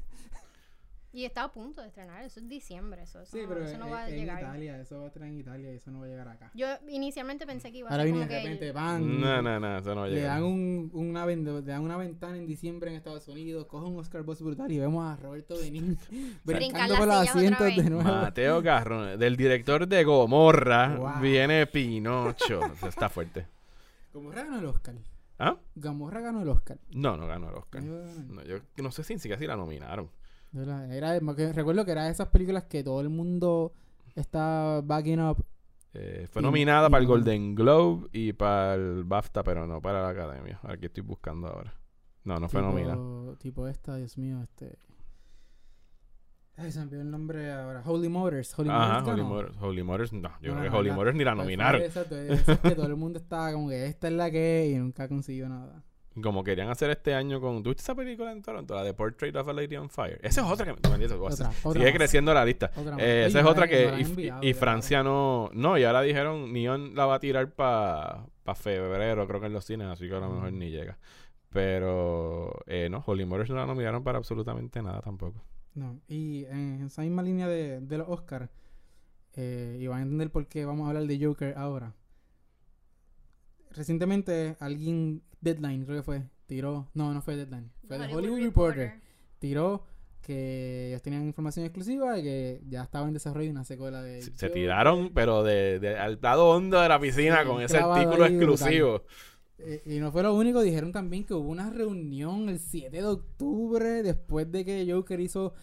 [1.18, 2.22] Y está a punto de estrenar.
[2.24, 3.02] Eso es diciembre.
[3.02, 4.38] Eso, eso Sí, no- pero eso no va a en llegar.
[4.40, 6.52] Italia, eso va a estar en Italia y eso no va a llegar acá.
[6.54, 8.36] Yo inicialmente pensé que iba a Ahora ser como de que...
[8.38, 9.20] repente, el- pan.
[9.20, 12.36] No, no, no, eso no va a Le dan, un, una, le dan una ventana
[12.36, 15.96] en diciembre en Estados Unidos, coge un Oscar Buzz brutal y vemos a Roberto Benigni
[16.44, 18.02] brincando las por los asientos de nuevo.
[18.08, 21.20] Mateo Garrón, del director de Gomorra, Wow.
[21.20, 22.60] viene Pinocho.
[22.86, 23.46] Está fuerte.
[24.14, 24.94] Gamorra ganó el Oscar.
[25.40, 25.56] ¿Ah?
[25.74, 26.78] Gamorra ganó el Oscar.
[26.90, 27.82] No, no ganó el Oscar.
[27.82, 30.10] Yo- No, yo no sé si ni siquiera si la nominaron.
[30.54, 33.72] Era, porque recuerdo que era de esas películas que todo el mundo
[34.14, 35.44] está backing up.
[35.94, 39.66] Eh, fue Y- nominada y para el no- Golden Globe y para el BAFTA, pero
[39.66, 40.58] no para la Academia.
[40.62, 41.74] Aquí estoy buscando ahora.
[42.24, 43.36] No, no fue nominada.
[43.38, 44.76] tipo, esta, Dios mío, este.
[46.56, 47.82] Ay, se me olvidó el nombre ahora.
[47.86, 48.58] Holy Motors.
[48.58, 49.28] Holy Ajá, Motors Holy ganó.
[49.34, 49.56] Motors.
[49.60, 50.20] Holy Motors, no.
[50.20, 51.82] Yo No, creo no, que no, Holy la- Motors ni la nominaron.
[51.82, 54.78] Exacto, esas que todo el mundo estaba como que esta es la que es y
[54.78, 55.84] nunca consiguió nada.
[56.22, 57.62] Como querían hacer este año con.
[57.62, 58.74] ¿Tuviste esa película en Toronto?
[58.74, 60.18] La de Portrait of a Lady on Fire.
[60.22, 61.92] Esa es otra que me Otra, otra Sigue más.
[61.94, 62.70] creciendo la lista.
[62.76, 62.96] Otra.
[62.98, 63.84] Eh, esa es otra que.
[63.98, 65.50] y- enviado, Francia no.
[65.52, 66.52] No, y ahora dijeron.
[66.52, 70.14] Neon la va a tirar para pa febrero, creo que en los cines, así que
[70.14, 70.58] a lo mejor Mm.
[70.58, 70.98] ni llega.
[71.50, 72.52] Pero.
[72.66, 75.42] Eh, no, Holy Motors no la nominaron para absolutamente nada tampoco.
[75.74, 78.48] No, y en esa misma línea de, de los Oscars,
[79.34, 81.94] eh, y van a entender por qué vamos a hablar de Joker ahora.
[83.78, 88.40] Recientemente alguien, Deadline creo que fue, tiró, no, no fue Deadline, fue The el Hollywood
[88.40, 88.94] Reporter,
[89.38, 89.84] tiró
[90.20, 94.20] que ellos tenían información exclusiva y que ya estaba en desarrollo una secuela de...
[94.20, 98.26] Se, tiraron, pero de, de- al lado hondo de la piscina Sí, con ese artículo
[98.26, 99.02] exclusivo.
[99.58, 103.04] Eh, y no fue lo único, dijeron también que hubo una reunión el 7 de
[103.06, 105.54] octubre después de que Joker hizo,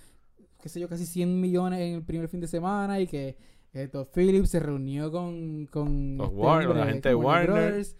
[0.61, 3.35] qué sé yo, casi 100 millones en el primer fin de semana y que
[3.73, 7.51] eh, Todd Phillips se reunió con, con Los este Warner, la gente de Warner.
[7.51, 7.95] Brothers,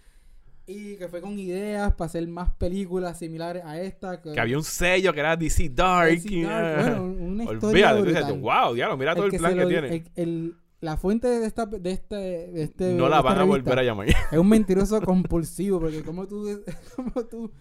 [0.68, 4.22] y que fue con ideas para hacer más películas similares a esta.
[4.22, 6.10] Que había un sello que era DC Dark.
[6.12, 8.42] DC Dark, bueno, una historia Olvídate, dices, brutal.
[8.66, 9.88] wow, diablo, mira todo el, plan que lo- tiene.
[9.96, 13.80] el- el- la fuente de esta de este, de este no la van a volver
[13.80, 14.08] a llamar.
[14.10, 16.62] es un mentiroso compulsivo porque como tú,
[16.96, 17.52] como tú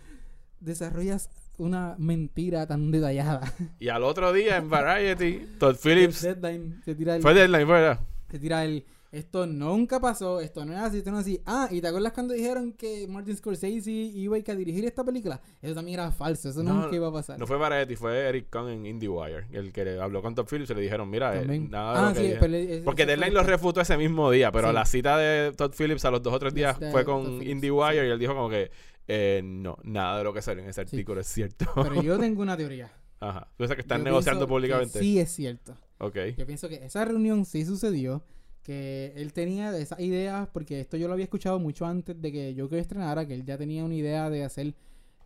[0.61, 3.53] desarrollas una mentira tan detallada.
[3.79, 6.23] Y al otro día en Variety, Todd Phillips.
[6.23, 8.01] Deadline se tira el, Fue Deadline, fue verdad.
[8.31, 11.40] se tira el esto nunca pasó, esto no es así, esto no es así.
[11.46, 15.03] Ah, ¿y te acuerdas cuando dijeron que Martin Scorsese iba a ir a dirigir esta
[15.05, 15.40] película?
[15.62, 17.38] Eso también era falso, eso No, nunca iba a pasar.
[17.38, 19.46] No fue Variety, fue Eric Kahn en IndieWire.
[19.53, 22.09] El que le habló con Todd Phillips y le dijeron, mira, eh, nada de ah,
[22.09, 24.53] lo que sí, dije- pero le- Porque eso fue Deadline lo refutó ese mismo día,
[24.53, 24.74] pero Sí.
[24.74, 28.00] la cita de Todd Phillips a los dos o tres días De- fue con IndieWire
[28.03, 28.07] sí.
[28.07, 28.70] y él dijo como que
[29.07, 31.66] eh, no, nada de lo que salió en ese artículo es cierto.
[31.74, 32.90] Pero yo tengo una teoría.
[33.20, 33.48] Ajá.
[33.57, 34.98] Tú que están Yo negociando que públicamente.
[34.98, 35.77] Sí, es cierto.
[35.98, 36.16] Ok.
[36.37, 38.22] Yo pienso que esa reunión sí sucedió.
[38.64, 42.57] Que él tenía esas ideas, porque esto yo lo había escuchado mucho antes de que
[42.59, 44.74] Joker estrenara, que él ya tenía una idea de hacer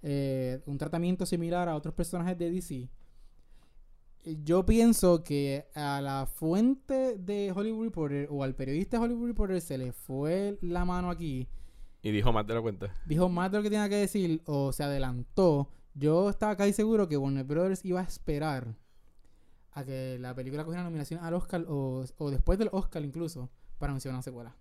[0.02, 2.88] eh, un tratamiento similar a otros personajes de DC.
[4.24, 9.28] Eh, Yo pienso que a la fuente de Hollywood Reporter o al periodista de Hollywood
[9.28, 11.48] Reporter se le fue la mano aquí
[12.02, 12.92] Y dijo más de la cuenta.
[13.04, 17.08] dijo más de lo que tenía que decir o se adelantó, yo estaba casi seguro
[17.08, 18.74] que Warner Brothers iba a esperar
[19.78, 23.90] a que la película cogiera nominación al Oscar o, o después del Oscar incluso para
[23.90, 24.56] anunciar una secuela.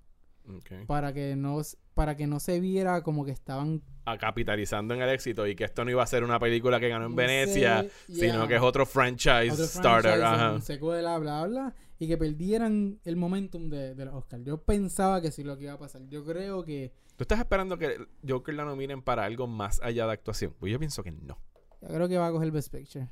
[0.88, 1.62] Para que no
[1.94, 5.66] para que no se viera como que estaban A capitalizando en el éxito y que
[5.66, 8.56] esto no iba a ser una película que ganó en no Venecia, sé, sino que
[8.56, 10.18] es otro franchise otro starter.
[10.18, 14.42] franchise, secuela, bla, bla, y que perdieran el momentum de, de los Oscar.
[14.42, 16.08] Yo pensaba que sí lo que iba a pasar.
[16.08, 20.14] Yo creo que ¿Tú estás esperando que Joker la nominen para algo más allá de
[20.14, 20.54] actuación?
[20.58, 21.38] Pues yo pienso que no.
[21.82, 23.10] yo creo que va a coger Best Picture.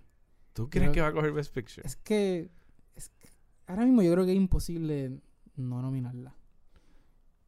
[0.55, 1.85] ¿Tú crees Creo- que va a coger Best Picture?
[1.85, 2.49] Es que,
[2.95, 3.27] es que
[3.67, 5.19] ahora mismo yo creo que es imposible
[5.57, 6.33] no nominarla.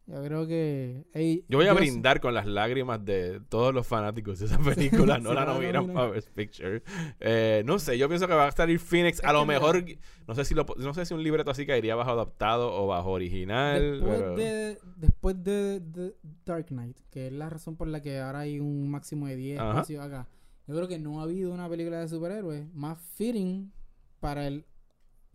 [0.10, 1.06] Yo creo que...
[1.50, 5.20] Yo voy a brindar con las lágrimas de todos los fanáticos de esa película.
[5.20, 5.93] no la nominan.
[5.93, 6.82] para Best Picture.
[7.20, 9.22] Eh, no sé, yo pienso que va a salir Phoenix.
[9.26, 9.84] A lo mejor,
[10.26, 13.12] no sé si lo, no sé si un libreto así caería bajo adaptado o bajo
[13.12, 13.82] original.
[14.00, 16.15] Después, pero- de, después de, de
[16.46, 19.60] Dark Knight, que es la razón por la que ahora hay un máximo de 10
[19.60, 19.70] Ajá.
[19.72, 20.26] espacios acá,
[20.67, 23.71] yo creo que no ha habido una película de superhéroes más fitting
[24.19, 24.65] para el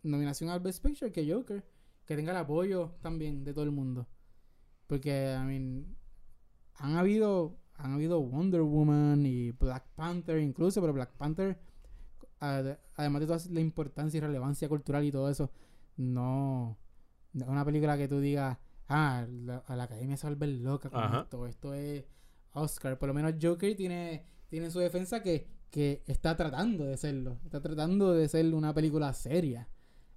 [0.03, 1.65] nominación al Best Picture que Joker,
[2.05, 4.09] que tenga el apoyo también de todo el mundo.
[4.87, 5.97] Porque, I mean,
[6.75, 11.59] han habido, han habido Wonder Woman y Black Panther incluso, pero Black Panther,
[12.41, 15.51] ade- además de toda la importancia y relevancia cultural y todo eso,
[15.97, 16.77] no,
[17.35, 20.49] es una película que tú digas, ah, la, a la academia se va a volver
[20.51, 21.21] loca con Ajá.
[21.23, 22.05] esto, esto es
[22.55, 22.99] Oscar.
[22.99, 27.39] Por lo menos Joker tiene, tiene en su defensa que, que está tratando de serlo,
[27.43, 29.67] está tratando de ser una película seria.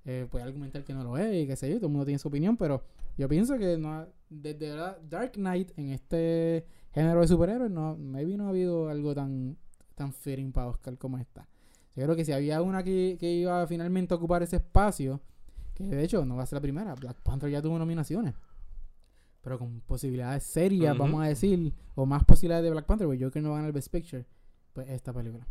[0.03, 2.19] Eh, puede argumentar que no lo es y qué sé yo, todo el mundo tiene
[2.19, 2.83] su opinión, pero
[3.17, 8.35] yo pienso que no desde verdad, Dark Knight en este género de superhéroes, no, maybe
[8.35, 9.55] no ha habido algo tan,
[9.95, 11.47] tan fitting para Oscar como esta.
[11.95, 15.21] Yo creo que si había una que, que iba finalmente a ocupar ese espacio,
[15.73, 18.33] que de hecho no va a ser la primera, Black Panther ya tuvo nominaciones,
[19.45, 23.43] pero con posibilidades serias, vamos a decir, o más posibilidades de Black Panther, pues Joker
[23.43, 24.25] no va a ganar el Best Picture,
[24.73, 25.45] pues esta película.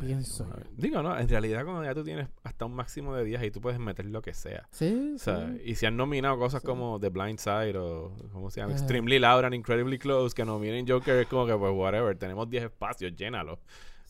[0.00, 0.70] Pienso Bueno, yo.
[0.76, 3.60] Digo, no, en realidad cuando ya tú tienes hasta un máximo de días y tú
[3.60, 4.66] puedes meter lo que sea.
[4.70, 5.60] Sí, O sea, sí.
[5.64, 6.66] y si han nominado cosas Sí.
[6.66, 8.72] como The Blind Side o, ¿cómo se llama?
[8.72, 12.64] Extremely Loud and Incredibly Close, que nominen Joker, es como que, pues, whatever, tenemos 10
[12.64, 13.58] espacios, llénalo.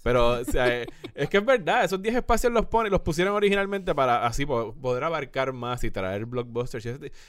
[0.09, 3.35] Pero, o sea, eh, es que es verdad, esos 10 espacios los ponen, los pusieron
[3.35, 6.87] originalmente para así po- poder abarcar más y traer blockbusters.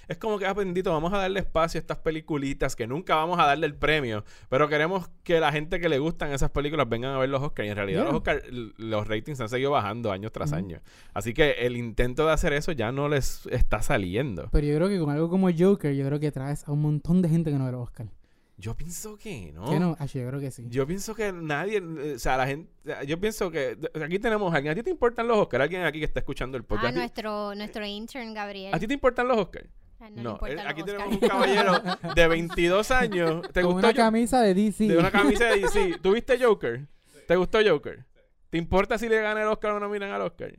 [0.08, 3.38] Es como que, ah, bendito, vamos a darle espacio a estas peliculitas que nunca vamos
[3.38, 7.13] a darle el premio, pero queremos que la gente que le gustan esas películas vengan
[7.15, 7.68] a ver los Oscars.
[7.68, 8.06] Y en realidad Yeah.
[8.12, 8.44] los Oscars,
[8.78, 10.80] los ratings han seguido bajando año tras año.
[11.13, 14.48] Así que el intento de hacer eso ya no les está saliendo.
[14.54, 17.22] Pero yo creo que con algo como Joker, yo creo que traes a un montón
[17.22, 18.08] de gente que no ve los Oscar.
[18.60, 19.69] Yo pienso que no.
[19.69, 19.95] ¿Qué no?
[20.00, 20.65] Ah, yo creo que sí.
[20.69, 22.69] Yo pienso que nadie, eh, o sea, la gente,
[23.08, 25.63] yo pienso que aquí tenemos a alguien, ¿a ti te importan los Oscars?
[25.63, 26.88] Alguien aquí que está escuchando el Ah, podcast.
[26.89, 28.74] ¿A ti- nuestro, nuestro intern, Gabriel.
[28.74, 29.69] ¿A ti te importan los Oscars?
[30.02, 31.82] Ah, no le No, él- los aquí tenemos un caballero
[32.15, 33.41] de 22 años.
[33.54, 34.88] ¿Te con gustó una camisa de DC.
[34.89, 36.00] De una camisa de DC.
[36.02, 36.86] ¿Tuviste Joker?
[37.30, 38.06] ¿Te gustó Joker?
[38.50, 40.52] ¿Te importa si le gana el Oscar o no miran al Oscar?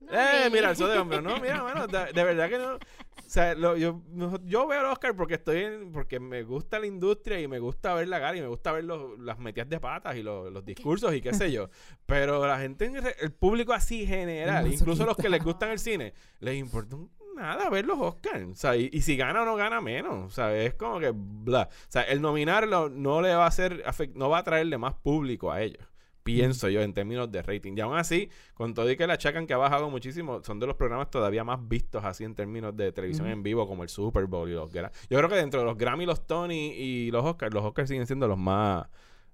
[0.00, 1.20] No, eh, mira, eso de hombre.
[1.20, 2.78] No, mira, bueno, de, de verdad que no.
[3.26, 4.00] O sea, lo- yo,
[4.44, 7.92] yo veo el Oscar porque estoy en, porque me gusta la industria y me gusta
[7.94, 10.64] ver la cara y me gusta ver los- las metidas de patas y los, los
[10.64, 11.68] discursos y qué sé yo.
[12.06, 16.56] Pero la gente, el público así general, incluso los que les gustan el cine, les
[16.56, 18.44] importa un- nada ver los Oscars.
[18.50, 20.24] O sea, y, y si gana o no gana menos.
[20.24, 21.68] O sea, es como que bla.
[21.70, 24.94] O sea, el nominarlo no le va a hacer, afect- no va a traerle más
[24.94, 25.84] público a ellos.
[26.26, 27.72] Pienso yo en términos de rating.
[27.76, 30.66] Y aún así, con todo y que la achacan que ha bajado muchísimo, son de
[30.66, 34.26] los programas todavía más vistos así en términos de televisión en vivo, como el Super
[34.26, 37.24] Bowl y los Gra- Yo creo que dentro de los Grammy, los Tony y los
[37.24, 38.86] Oscars, los Oscars siguen siendo los más,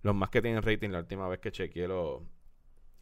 [0.03, 2.23] los más que tienen rating la última vez que chequeé los,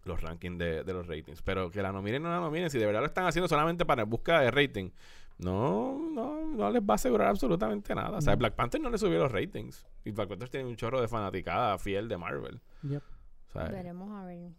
[0.05, 1.43] los rankings de, de los ratings.
[1.43, 3.85] Pero que la nominen o no la nominen, si de verdad lo están haciendo solamente
[3.85, 4.91] para búsqueda de rating,
[5.39, 8.19] no, no, no les va a asegurar absolutamente nada.
[8.19, 8.39] O sea, No.
[8.39, 9.87] Black Panther no le subió los ratings.
[10.05, 12.61] Y Black Panther tiene un chorro de fanaticada fiel de Marvel.
[12.83, 13.03] Yep.
[13.53, 13.73] ¿Sabes?
[13.73, 14.51] Veremos a ver.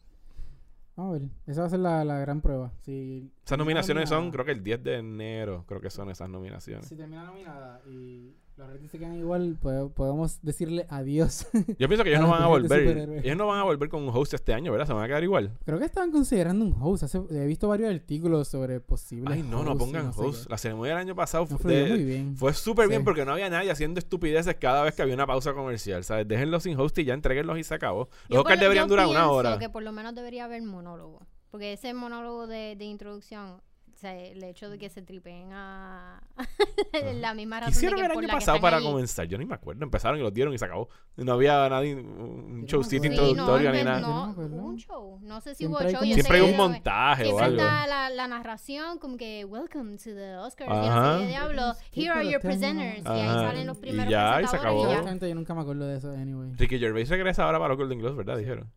[0.95, 1.29] Vamos a ver.
[1.47, 2.71] Esa va a ser la, la gran prueba.
[2.81, 6.85] Si Esas nominaciones son, creo que el 10 de enero, creo que son esas nominaciones.
[6.87, 11.47] Si termina nominada y los ratings se quedan igual, pode- podemos decirle adiós.
[11.79, 13.21] Yo pienso que ellos no van a volver.
[13.23, 14.85] Ellos no van a volver con un host este año, ¿verdad?
[14.87, 15.57] Se van a quedar igual.
[15.65, 17.03] Creo que estaban considerando un host.
[17.03, 20.49] Hace- he visto varios artículos sobre posibles Ay, no, no hosts pongan host.
[20.49, 22.37] La ceremonia del año pasado No fue, de- muy bien.
[22.37, 25.53] fue súper bien porque no había nadie haciendo estupideces cada vez que había una pausa
[25.53, 26.27] comercial, ¿sabes?
[26.27, 28.09] Déjenlos sin host y ya entreguenlos y se acabó.
[28.29, 29.57] Los Oscars deberían durar una pienso hora.
[29.59, 31.25] que por lo menos debería haber monólogo.
[31.51, 33.61] Porque ese monólogo de, de introducción,
[33.93, 36.23] o sea, el hecho de que se tripeen a
[37.19, 38.83] la misma razón Hicieron de que el año pasado para ahí.
[38.83, 39.27] comenzar.
[39.27, 39.83] Yo ni me acuerdo.
[39.83, 40.89] Empezaron y los dieron y se acabó.
[41.17, 43.99] No había nadie, un no showcito introductorio sí, ni no, nada.
[44.01, 45.19] No no, un show.
[45.21, 45.99] No sé si Siempre hubo hay show.
[45.99, 47.57] como- yo Siempre hay un montaje o Siempre algo.
[47.61, 51.17] está la, la narración como que welcome to the Oscars y no Ajá.
[51.17, 51.61] sé qué diablo.
[51.91, 52.49] Here are your no.
[52.49, 53.05] presenters.
[53.05, 53.33] Y ahí Ajá.
[53.49, 54.85] salen los Y primeros ya, y se acabó.
[54.87, 55.27] y ya.
[55.27, 56.53] Yo nunca me acuerdo de eso, anyway.
[56.55, 58.37] Ricky Gervais regresa ahora para los Golden Globes, ¿verdad?
[58.37, 58.71] Dijeron.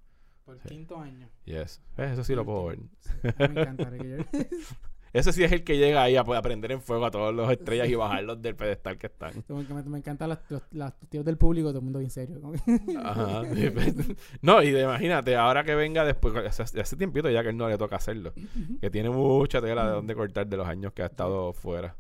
[0.45, 1.29] Por quinto año.
[1.45, 1.81] Yes.
[1.97, 2.79] Eh, Eso sí lo puedo ver.
[3.39, 4.49] Me encanta Ricky Gervais.
[5.15, 7.49] Ese sí es el que llega ahí a poder prender en fuego a todos los
[7.49, 9.43] estrellas y bajarlos del pedestal que están.
[9.45, 10.39] Que me, me encantan los,
[10.73, 12.41] los tíos del público, todo el mundo bien serio.
[12.67, 13.43] que- Ajá.
[14.43, 17.69] No, y de- imagínate, ahora que venga después, hace, hace tiempito ya que él no
[17.69, 18.33] le toca hacerlo.
[18.81, 21.97] Que tiene mucha tela de donde cortar de los años que ha estado fuera.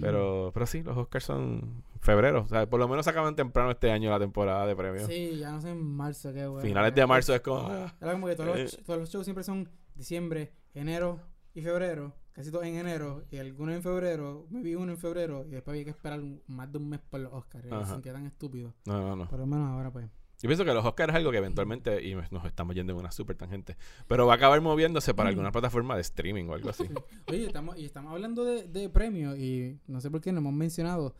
[0.00, 2.42] Pero, pero sí, los Oscars son febrero.
[2.42, 5.06] O sea, por lo menos acaban temprano este año la temporada de premios.
[5.06, 6.62] Sí, ya no sé en marzo, qué bueno.
[6.66, 7.66] Finales de marzo es como.
[7.68, 8.62] ah, Era como que todos, Eh.
[8.64, 11.20] los, todos los shows siempre son diciembre, enero
[11.54, 12.14] y febrero.
[12.32, 14.46] Casi todos en enero y algunos en febrero.
[14.50, 17.00] Me vi uno en febrero y después había que esperar un- más de un mes
[17.08, 17.64] por los Oscars.
[17.70, 18.74] Me sentía tan estúpido.
[18.86, 19.28] No, no, no.
[19.28, 20.06] Por lo menos ahora pues.
[20.42, 23.12] Yo pienso que los Oscars es algo que eventualmente, y nos estamos yendo en una
[23.12, 23.76] super tangente,
[24.08, 26.82] pero va a acabar moviéndose para alguna plataforma de streaming o algo así.
[27.28, 30.52] Oye, estamos, y estamos hablando de, de premios y no sé por qué no hemos
[30.52, 31.14] mencionado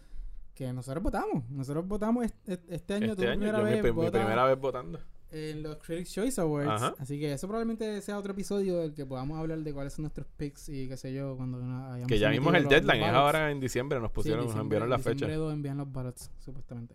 [0.55, 1.49] que nosotros votamos.
[1.51, 4.99] Nosotros votamos este, este año, Este tu año, primera yo vez mi primera vez votando.
[5.33, 6.69] en los Critics Choice Awards.
[6.71, 6.95] Ajá.
[6.99, 10.27] Así que eso probablemente sea otro episodio del que podamos hablar de cuáles son nuestros
[10.37, 13.15] picks y qué sé yo cuando hayamos Que ya vimos el los- deadline, los es
[13.15, 15.37] ahora en diciembre, nos Sí, pusieron, nos enviaron la diciembre fecha.
[15.39, 16.95] 2 envían los ballots, supuestamente.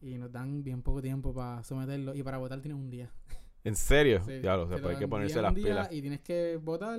[0.00, 2.14] Y nos dan bien poco tiempo para someterlo.
[2.14, 3.10] Y para votar tienes un día.
[3.64, 4.22] ¿En serio?
[4.24, 5.92] Sí, lo te sé, pues hay que ponerse las pilas.
[5.92, 6.98] Y tienes que votar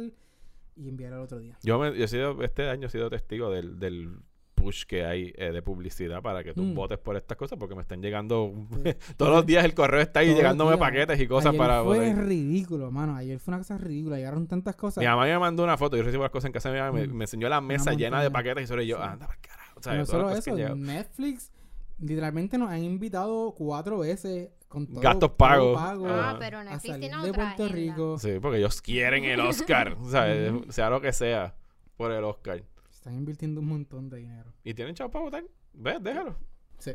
[0.75, 1.58] y enviar al otro día.
[1.63, 4.17] Yo, me, yo he sido, este año he sido testigo del, del
[4.62, 6.74] push que hay eh, de publicidad para que tú Mm.
[6.76, 8.54] votes por estas cosas porque me están llegando
[9.17, 10.80] todos los días el correo está ahí llegándome días.
[10.80, 12.26] paquetes y cosas Ayer para fue votar.
[12.26, 13.15] ridículo, mano.
[13.15, 14.17] Ayer fue una cosa ridícula.
[14.17, 15.02] Llegaron tantas cosas.
[15.02, 16.91] Mi mamá me mandó una foto, yo recibo las cosas en casa de mi mamá,
[17.00, 17.13] me, Mm.
[17.13, 19.04] me enseñó la mesa llena de paquetes y sobre yo, Sí.
[19.04, 19.80] anda para carajo.
[19.80, 20.56] O sea, no solo eso.
[20.76, 21.52] Netflix
[22.00, 25.76] literalmente nos han invitado cuatro veces con todo, Gastos pagos.
[25.78, 27.93] pago Ah, pero a Netflix salir tiene de otra Puerto agenda.
[27.93, 28.19] Rico.
[28.19, 30.26] Sí, porque ellos quieren el Oscar, o sea,
[30.69, 31.56] sea lo que sea,
[31.98, 32.63] por el Oscar.
[33.00, 34.52] Están invirtiendo un montón de dinero.
[34.62, 35.44] ¿Y tienen chavo para votar?
[35.72, 36.04] ¿Ves?
[36.04, 36.36] Déjalo.
[36.80, 36.92] Sí.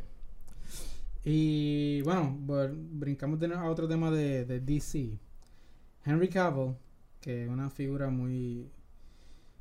[1.25, 5.19] Y bueno, brincamos de a otro tema de, de DC.
[6.05, 6.75] Henry Cavill,
[7.23, 8.71] que es una figura muy,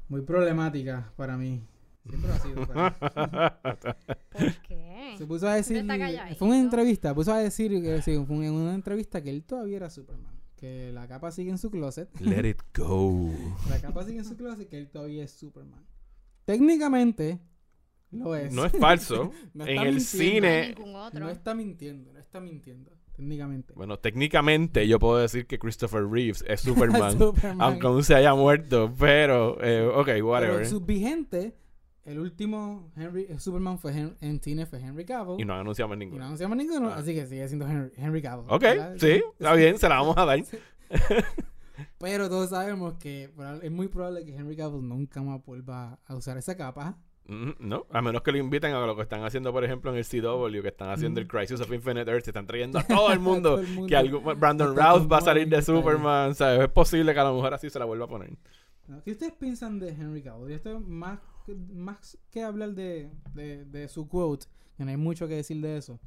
[0.10, 1.64] muy problemática para mí.
[2.10, 2.68] Siempre lo ha sido.
[2.68, 2.96] para mí.
[4.34, 5.16] ¿Por qué?
[5.18, 5.86] Se puso a decir.
[6.38, 7.16] Fue una entrevista.
[7.16, 10.34] Puso a decir que sí, fue en una entrevista que él todavía era Superman.
[10.58, 12.10] Que la capa sigue en su closet.
[12.20, 13.32] Let it go.
[13.70, 15.86] La capa sigue en su closet que él todavía es Superman.
[16.46, 17.40] Técnicamente
[18.12, 18.54] lo es.
[18.54, 19.32] No es falso.
[19.54, 20.76] No en el cine-
[21.14, 22.92] No está mintiendo, no está mintiendo.
[23.16, 23.74] Técnicamente.
[23.76, 27.62] Bueno, técnicamente yo puedo decir que Christopher Reeves es Superman, Superman.
[27.62, 30.66] aunque aún se haya muerto, pero, eh, ok, Pero whatever.
[30.66, 31.56] su vigente,
[32.06, 35.40] el último Henry, eh, Superman fue Hen- en cine fue Henry Cavill.
[35.40, 36.26] Y no anunciamos Y no ninguno.
[36.26, 36.96] anunciamos ninguno, Ah.
[36.98, 38.46] así que sigue siendo Henry, Henry Cavill.
[38.50, 38.96] Ok, ¿verdad?
[39.00, 40.40] sí, está bien, se la vamos a dar.
[42.00, 43.30] Pero todos sabemos que
[43.62, 46.98] es muy probable que Henry Cavill nunca más vuelva a usar esa capa.
[47.26, 49.98] Mm, No, a menos que lo inviten a lo que están haciendo, por ejemplo, en
[49.98, 51.28] el CW, que están haciendo el.
[51.28, 53.52] Crisis of Infinite Earth, están trayendo a todo el mundo.
[53.52, 53.88] Todo el mundo.
[53.88, 56.62] que algo, Brandon Routh va a salir de Superman, ¿sabes?
[56.62, 58.32] Es posible que a lo mejor así se la vuelva a poner.
[59.06, 60.52] ¿Qué ustedes piensan de Henry Cavill?
[60.52, 61.20] Y esto es más,
[61.74, 65.78] más que hablar de, de, de su quote, que no hay mucho que decir de
[65.78, 66.02] eso.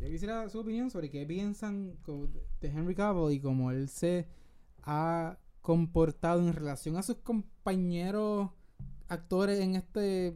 [0.00, 1.94] Yo quisiera su opinión sobre qué piensan
[2.60, 4.26] de Henry Cavill y cómo él se
[4.82, 8.50] ha comportado en relación a sus compañeros
[9.08, 10.34] actores en este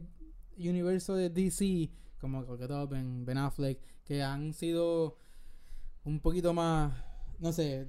[0.57, 2.45] universo de DC, como
[2.87, 5.17] Ben, Ben Affleck, que han sido
[6.03, 6.93] un poquito más,
[7.39, 7.87] no sé,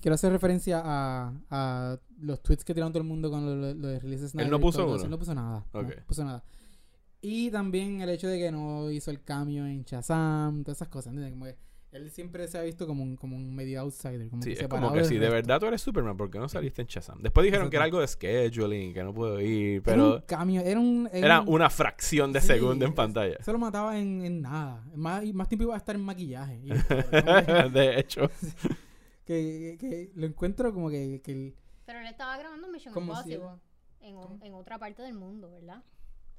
[0.00, 3.74] quiero hacer referencia a, a los tweets que tiraron todo el mundo con lo, lo-
[3.74, 5.02] lo de Release Snyder no puso uno?
[5.02, 5.64] Él no puso nada.
[5.72, 5.92] no Ok.
[6.06, 6.42] puso nada.
[7.22, 11.12] Y también el hecho de que no hizo el cambio en Shazam, todas esas cosas,
[11.14, 11.32] ¿entiendes?
[11.32, 11.56] Como que
[11.94, 14.28] él siempre se ha visto como un, como un medio outsider.
[14.28, 15.34] Como Sí, que es como que si de resto.
[15.34, 17.20] verdad tú eres Superman, ¿por qué no saliste en Shazam?
[17.22, 20.60] Después dijeron que era algo de scheduling, que no puedo ir, Era un pero cambio,
[20.60, 21.08] era un...
[21.12, 23.36] era un- una fracción de Sí, segundo en pantalla.
[23.42, 24.84] Se lo mataba en, en nada.
[24.94, 26.60] Más, más tiempo iba a estar en maquillaje.
[26.62, 26.68] Y
[27.72, 28.28] de hecho.
[29.24, 31.54] que, que lo encuentro como que, que el-
[31.86, 33.48] Pero él estaba grabando Mission si Impossible
[34.00, 35.82] en, en otra parte del mundo, ¿verdad?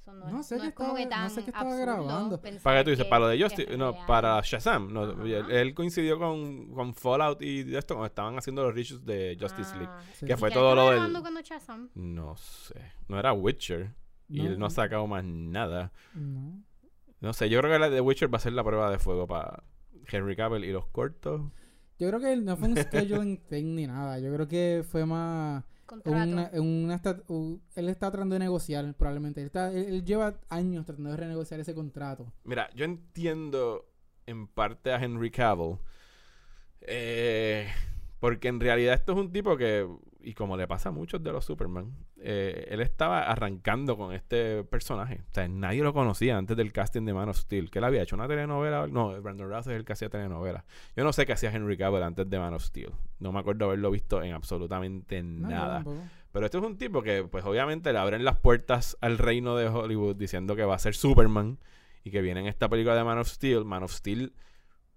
[0.06, 1.64] Eso no, No es, sé no qué es como que estaba- no sé qué estaba
[1.70, 2.40] absurdo grabando.
[2.62, 3.04] ¿Para qué tú dices?
[3.04, 4.06] que- Para lo de que Justice, es no, real.
[4.06, 4.92] para Shazam.
[4.92, 9.04] No, él, él coincidió con, con Fallout y de esto cuando estaban haciendo los reshoots
[9.04, 9.90] de Justice League.
[9.90, 10.00] Ah.
[10.12, 10.26] sí.
[10.26, 10.94] Que fue ¿Y todo lo estaba del...
[10.98, 11.90] grabando cuando Shazam?
[11.94, 12.92] No sé.
[13.08, 13.94] No era Witcher.
[14.28, 15.92] Y él no ha sacado más nada.
[16.14, 16.62] no.
[17.18, 19.26] No sé, yo creo que la de Witcher va a ser la prueba de fuego
[19.26, 19.62] para
[20.06, 21.40] Henry Cavill y los cortos.
[21.98, 24.18] Yo creo que no fue un scheduling thing ni nada.
[24.20, 26.10] Yo creo que fue más Contrato.
[26.16, 27.00] una, una
[27.76, 29.40] él está tratando de negociar probablemente.
[29.40, 32.32] Él, está, él, él lleva años tratando de renegociar ese contrato.
[32.44, 33.88] Mira, yo entiendo
[34.26, 35.78] en parte a Henry Cavill.
[36.82, 37.68] eh,
[38.20, 39.86] porque en realidad esto es un tipo que,
[40.26, 44.64] y como le pasa a muchos de los Superman, eh, él estaba arrancando con este
[44.64, 45.20] personaje.
[45.30, 47.70] O sea, nadie lo conocía antes del casting de Man of Steel.
[47.70, 48.88] Que él había hecho una telenovela.
[48.88, 50.64] No, Brandon Routh es el que hacía telenovela.
[50.96, 52.90] Yo no sé qué hacía Henry Cavill antes de Man of Steel.
[53.20, 55.84] No me acuerdo haberlo visto en absolutamente No, nada.
[56.32, 59.68] Pero este es un tipo que, pues obviamente le abren las puertas al reino de
[59.68, 61.60] Hollywood diciendo que va a ser Superman
[62.02, 63.64] y que viene en esta película de Man of Steel.
[63.64, 64.32] Man of Steel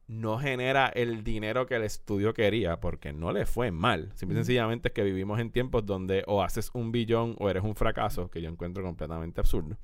[0.10, 4.12] no genera el dinero que el estudio quería porque no le fue mal.
[4.16, 7.64] Simple y sencillamente es que vivimos en tiempos donde o haces un billón o eres
[7.64, 9.78] un fracaso, que yo encuentro completamente absurdo.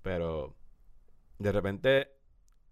[0.00, 0.56] Pero
[1.38, 2.08] de repente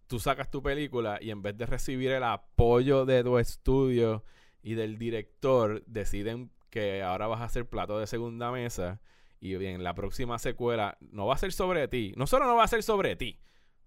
[0.07, 4.25] tú sacas tu película y en vez de recibir el apoyo de tu estudio
[4.63, 9.03] y del director, deciden que ahora vas a hacer plato de segunda mesa
[9.41, 12.15] y en la próxima secuela no va a ser sobre ti.
[12.17, 13.39] No solo no va a ser sobre ti,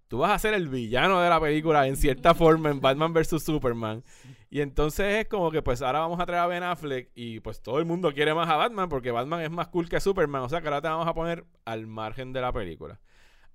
[0.08, 3.42] tú vas a ser el villano de la película en cierta forma en Batman vs.
[3.42, 4.02] Superman.
[4.50, 7.60] Y entonces es como que pues ahora vamos a traer a Ben Affleck y pues
[7.62, 10.42] todo el mundo quiere más a Batman porque Batman es más cool que Superman.
[10.42, 12.98] O sea que ahora te vamos a poner al margen de la película.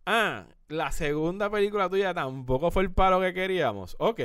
[0.05, 3.95] Ah, la segunda película tuya tampoco fue el palo que queríamos.
[3.99, 4.19] Ok.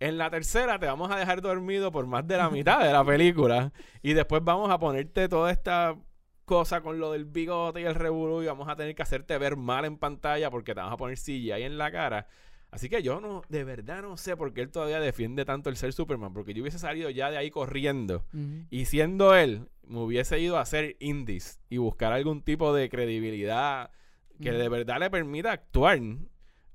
[0.00, 3.04] En la tercera te vamos a dejar dormido por más de la mitad de la
[3.04, 3.72] película.
[4.02, 5.96] Y después vamos a ponerte toda esta
[6.48, 9.56] cosa con lo del bigote y el revolú y vamos a tener que hacerte ver
[9.56, 12.26] mal en pantalla porque te vamos a poner CGI en la cara.
[12.70, 15.76] Así que yo no, de verdad no sé por qué él todavía defiende tanto el
[15.76, 16.32] ser Superman.
[16.32, 18.24] Porque yo hubiese salido ya de ahí corriendo.
[18.70, 23.90] Y siendo él, me hubiese ido a hacer indies y buscar algún tipo de credibilidad
[24.42, 26.00] que de verdad le permita actuar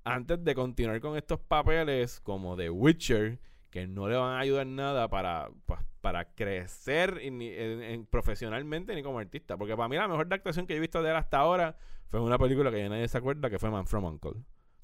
[0.04, 3.40] antes de continuar con estos papeles como The Witcher,
[3.74, 9.02] que no le van a ayudar nada para, pa- para crecer en- en- profesionalmente ni
[9.02, 9.58] como artista.
[9.58, 11.76] Porque para mí la mejor actuación que he visto de él hasta ahora
[12.08, 14.34] fue en una película que ya nadie se acuerda, que fue Man from Uncle.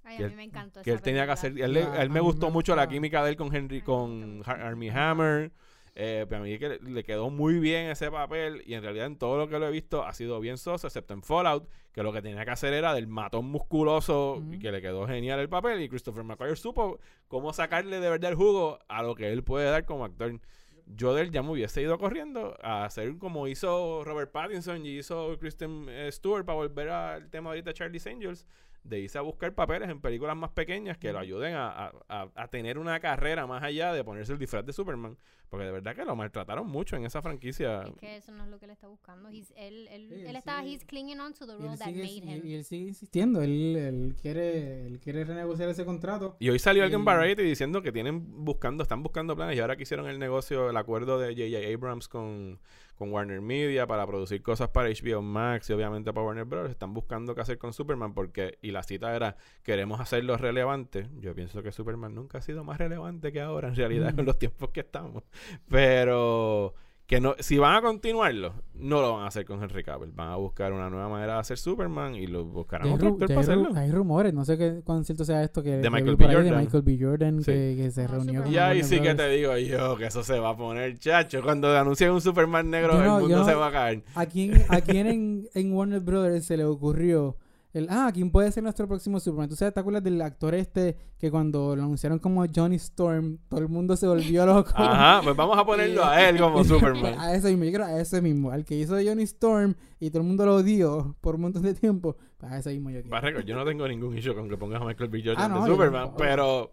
[0.03, 1.51] Ay, que a él- mí me encantó Que esa él tenía que hacer...
[1.61, 4.69] Él, él me gustó me mucho la química de él con Henry, con Ajá.
[4.71, 5.51] Hammer.
[5.95, 9.37] Eh, para mí que le, quedó muy bien ese papel y en realidad en todo
[9.37, 12.21] lo que lo he visto ha sido bien soso, excepto en Fallout, que lo que
[12.21, 15.89] tenía que hacer era del matón musculoso y que le quedó genial el papel y
[15.89, 19.85] Christopher McQuarrie supo cómo sacarle de verdad el jugo a lo que él puede dar
[19.85, 20.39] como actor.
[20.85, 24.97] Yo de él ya me hubiese ido corriendo a hacer como hizo Robert Pattinson y
[24.97, 28.45] hizo Kristen eh, Stewart para volver al tema ahorita Charlie's Angels,
[28.83, 32.47] de irse a buscar papeles en películas más pequeñas que lo ayuden a- a- a
[32.47, 35.15] tener una carrera más allá de ponerse el disfraz de Superman.
[35.49, 37.81] Porque de verdad que lo maltrataron mucho en esa franquicia.
[37.83, 39.29] Es que eso no es lo que él está buscando.
[39.29, 41.73] He's- él, él, Sí, él él está, sigue- he's clinging on to the Y role
[41.73, 42.45] él, that sigue, made y- him.
[42.45, 43.41] y él sigue insistiendo.
[43.41, 46.35] Él, él quiere, él quiere renegociar ese contrato.
[46.39, 49.59] Y hoy salió alguien en Y- Variety diciendo que tienen buscando, están buscando planes y
[49.59, 51.73] ahora que hicieron el negocio, el acuerdo de J.J.
[51.73, 52.59] Abrams con,
[52.95, 56.69] con Warner Media para producir cosas para HBO Max y obviamente para Warner Bros.
[56.69, 61.07] Están buscando qué hacer con Superman porque, y la cita era, queremos hacerlo relevante.
[61.19, 64.19] Yo pienso que Superman nunca ha sido más relevante que ahora en realidad Mm.
[64.19, 65.23] en los tiempos que estamos.
[65.67, 66.73] Pero
[67.07, 70.11] que no, si van a continuarlo, no lo van a hacer con Henry Cavill.
[70.11, 73.27] Van a buscar una nueva manera de hacer Superman y lo buscarán Hay, otro actor
[73.29, 73.69] para hacerlo.
[73.75, 76.25] hay rumores, no sé qué, cuán cierto sea esto que, De Michael B.
[76.25, 76.59] ahí, de Jordan.
[76.59, 76.97] Michael B.
[77.01, 77.45] Jordan Sí.
[77.51, 80.21] que, que se Ah, reunió con Y ahí sí que te digo yo que eso
[80.23, 81.41] se va a poner chacho.
[81.41, 84.03] Cuando anuncien un Superman negro, no- el mundo no- se va a caer.
[84.13, 87.37] ¿A quién, a quién en, en Warner Brothers se le ocurrió
[87.73, 89.47] el, ah, ¿quién puede ser nuestro próximo Superman?
[89.49, 93.59] ¿Tú sabes, te acuerdas del actor este que cuando lo anunciaron como Johnny Storm, todo
[93.59, 94.71] el mundo se volvió loco?
[94.75, 97.15] Ajá, pues vamos a ponerlo a él como Superman.
[97.19, 100.21] A ese mismo, yo creo a ese mismo, al que hizo Johnny Storm y todo
[100.21, 102.17] el mundo lo odió por un montón de tiempo.
[102.37, 103.41] pues A ese mismo yo quiero.
[103.41, 105.21] Yo no tengo ningún issue con que pongas a Michael B.
[105.23, 106.71] Jordan Ah, no, de Superman, pero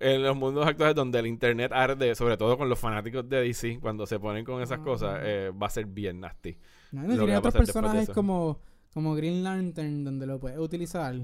[0.00, 3.78] en los mundos actuales donde el internet arde, sobre todo con los fanáticos de DC,
[3.80, 4.82] cuando se ponen con esas Ah.
[4.82, 6.56] cosas, eh, va a ser bien nasty.
[6.90, 8.58] No, no, otros personajes como,
[8.92, 11.14] como Green Lantern donde lo puedes utilizar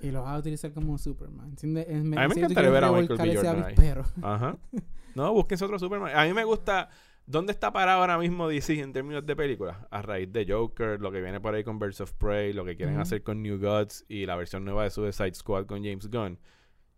[0.00, 1.50] y lo vas a utilizar como Superman.
[1.50, 1.86] ¿entiendes?
[1.88, 3.36] Es- me siento que encantaría quieres ver a Michael B.
[3.36, 3.74] Jordan ahí.
[4.22, 4.56] Ajá.
[5.14, 6.10] No, búsquense otro Superman.
[6.16, 6.88] A mí me gusta.
[7.26, 9.76] ¿Dónde está parado ahora mismo DC en términos de películas?
[9.90, 12.74] A raíz de Joker, lo que viene por ahí con Birds of Prey, lo que
[12.76, 16.38] quieren hacer con New Gods y la versión nueva de Suicide Squad con James Gunn.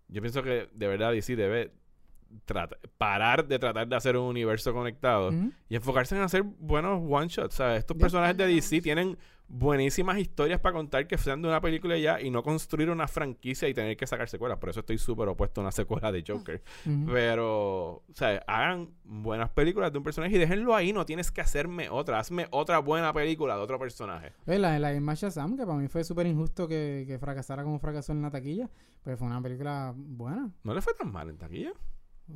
[0.09, 1.73] Yo pienso que de verdad DC debe
[2.99, 5.33] parar de tratar de hacer un universo conectado
[5.69, 7.55] y enfocarse en hacer buenos one shots.
[7.55, 9.17] Sea, estos personajes de DC tienen
[9.47, 13.69] buenísimas historias para contar que sean de una película ya y no construir una franquicia
[13.69, 14.59] y tener que sacar secuelas.
[14.59, 16.63] Por eso estoy súper opuesto a una secuela de Joker.
[16.87, 17.07] Ujú.
[17.13, 20.93] Pero, o sea, hagan buenas películas de un personaje y déjenlo ahí.
[20.93, 22.19] No tienes que hacerme otra.
[22.19, 24.33] Hazme otra buena película de otro personaje.
[24.45, 27.63] Pues la, la de Masha Sam, que para mí fue súper injusto que, que fracasara
[27.63, 28.71] como fracasó en la taquilla,
[29.03, 30.51] pues fue una película buena.
[30.63, 31.73] No le fue tan mal en taquilla.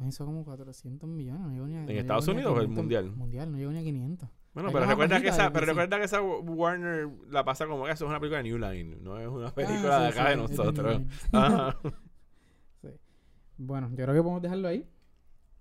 [0.06, 1.40] Hizo como 400 millones.
[1.42, 3.12] No llegó ni a, no Estados ni Unidos o el 500 mundial?
[3.16, 4.28] Mundial, no llegó ni a 500.
[4.54, 7.84] Bueno, Hay pero recuerda, que esa, de pero recuerda que esa Warner la pasa como
[7.84, 8.96] que eso es una película de New Line.
[9.00, 11.02] No es una película Ah, de sí, acá sí, de nosotros.
[13.60, 14.86] Bueno, yo creo que podemos dejarlo ahí.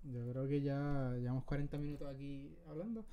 [0.04, 3.04] Yo creo que ya llevamos 40 minutos aquí hablando.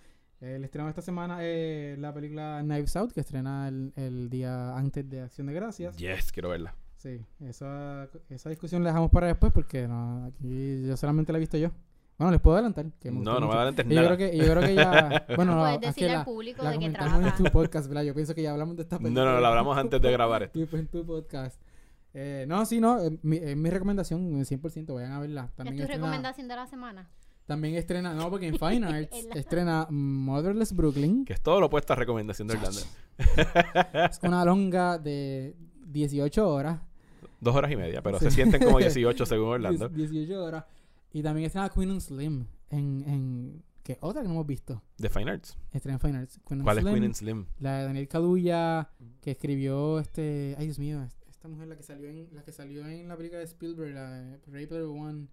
[0.41, 4.77] El estreno de esta semana es la película Knives Out, que estrena el, el día
[4.77, 5.97] antes de Acción de Gracias.
[5.97, 6.75] Yes, quiero verla.
[7.05, 11.41] Sí, esa, esa discusión la dejamos para después porque no, aquí yo solamente la he
[11.41, 11.71] visto yo.
[12.17, 12.87] Bueno, les puedo adelantar.
[12.99, 14.17] Que me No, no me adelantes Y yo nada.
[14.17, 15.27] creo que, yo creo que ya.
[15.37, 18.05] Bueno, no, Puedes es la, al público la de qué comentamos en tu podcast, ¿verdad?
[18.05, 19.25] Yo pienso que ya hablamos de esta No, película.
[19.27, 20.59] no, no, lo hablamos antes de grabar esto.
[20.73, 21.61] En tu podcast.
[22.15, 25.51] Eh, no, sí, no, eh, mi, es mi recomendación, eh, 100%, vayan a verla.
[25.51, 27.11] ¿Es tu estrena, recomendación de la semana?
[27.47, 31.27] también estrena, no, porque en Fine Arts En la- estrena Motherless Brooklyn.
[31.27, 32.81] Que es todo lo opuesto a recomendación de Orlando.
[34.11, 35.55] Es una longa de
[35.87, 36.81] 18 horas.
[37.45, 38.25] Dos horas y media, pero Sí.
[38.27, 39.89] se sienten como 18 según Orlando.
[39.89, 40.65] 18 horas.
[41.13, 44.83] Y también estrena Queen and Slim en, en que otra que no hemos visto.
[44.99, 45.57] De Fine Arts.
[45.71, 46.41] Estrena en Fine Arts.
[46.47, 47.47] Queen and ¿Cuál es Slim, Queen and Slim?
[47.61, 48.91] La de Daniel Kaluuya
[49.21, 52.87] que escribió este, ay Dios mío, esta mujer la que salió en la que salió
[52.89, 55.29] en la película de Spielberg, la de Player One.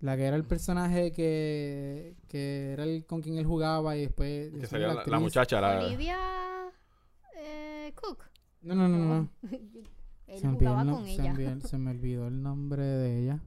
[0.00, 4.50] La que era el personaje que, que era el con quien él jugaba y después,
[4.70, 5.20] Que la, la actriz.
[5.20, 5.60] muchacha.
[5.60, 5.84] La...
[5.84, 6.18] Olivia
[7.36, 8.24] eh, Cook.
[8.62, 9.28] No, no, no, no.
[10.26, 11.60] Él Se me, olvidó jugaba el no- con se ella.
[11.60, 13.40] se me olvidó el nombre de ella.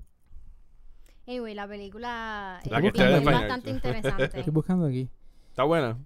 [1.26, 4.26] Anyway, la película La es bien- bastante interesante.
[4.40, 5.10] Estoy buscando aquí.
[5.50, 5.98] Está buena.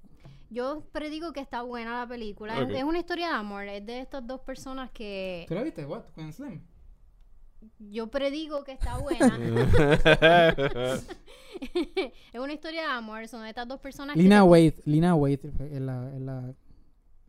[0.52, 2.56] Yo predigo que está buena la película.
[2.60, 2.70] Es- Ok.
[2.76, 3.64] Es, una historia de amor.
[3.64, 5.84] Es de estas dos personas que ¿Tú la viste?
[5.86, 6.04] What?
[6.14, 6.62] Queen Slim.
[7.80, 9.36] yo predigo que está buena.
[11.74, 13.28] es una historia de amor.
[13.28, 14.42] Son estas dos personas Lina que...
[14.44, 16.54] se- Waithe, Lina Waithe es la, es la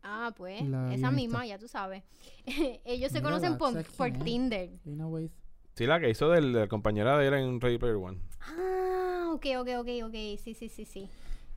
[0.03, 0.61] Ah, pues.
[0.63, 1.11] la esa guionista.
[1.11, 2.03] misma, ya tú sabes.
[2.85, 4.11] Ellos se conocen por, ¿sabes por?
[4.11, 4.69] Tinder.
[4.85, 5.33] Waithe.
[5.75, 8.19] sí, la que hizo de la compañera de él en Ready Player One.
[8.41, 10.13] Ah, ok, ok, ok, ok.
[10.43, 11.09] Sí, sí, sí, sí.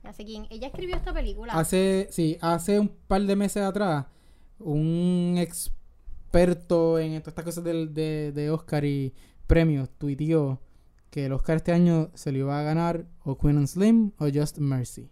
[0.03, 0.45] Ya sé quién.
[0.49, 1.53] Ella escribió esta película.
[1.53, 4.05] Hace, sí, hace un par de meses atrás,
[4.59, 9.13] un experto en todas estas cosas del- de, de Oscar y
[9.47, 10.59] premios tuiteó
[11.09, 14.27] que el Oscar este año se lo iba a ganar o Queen and Slim o
[14.33, 15.09] Just Mercy,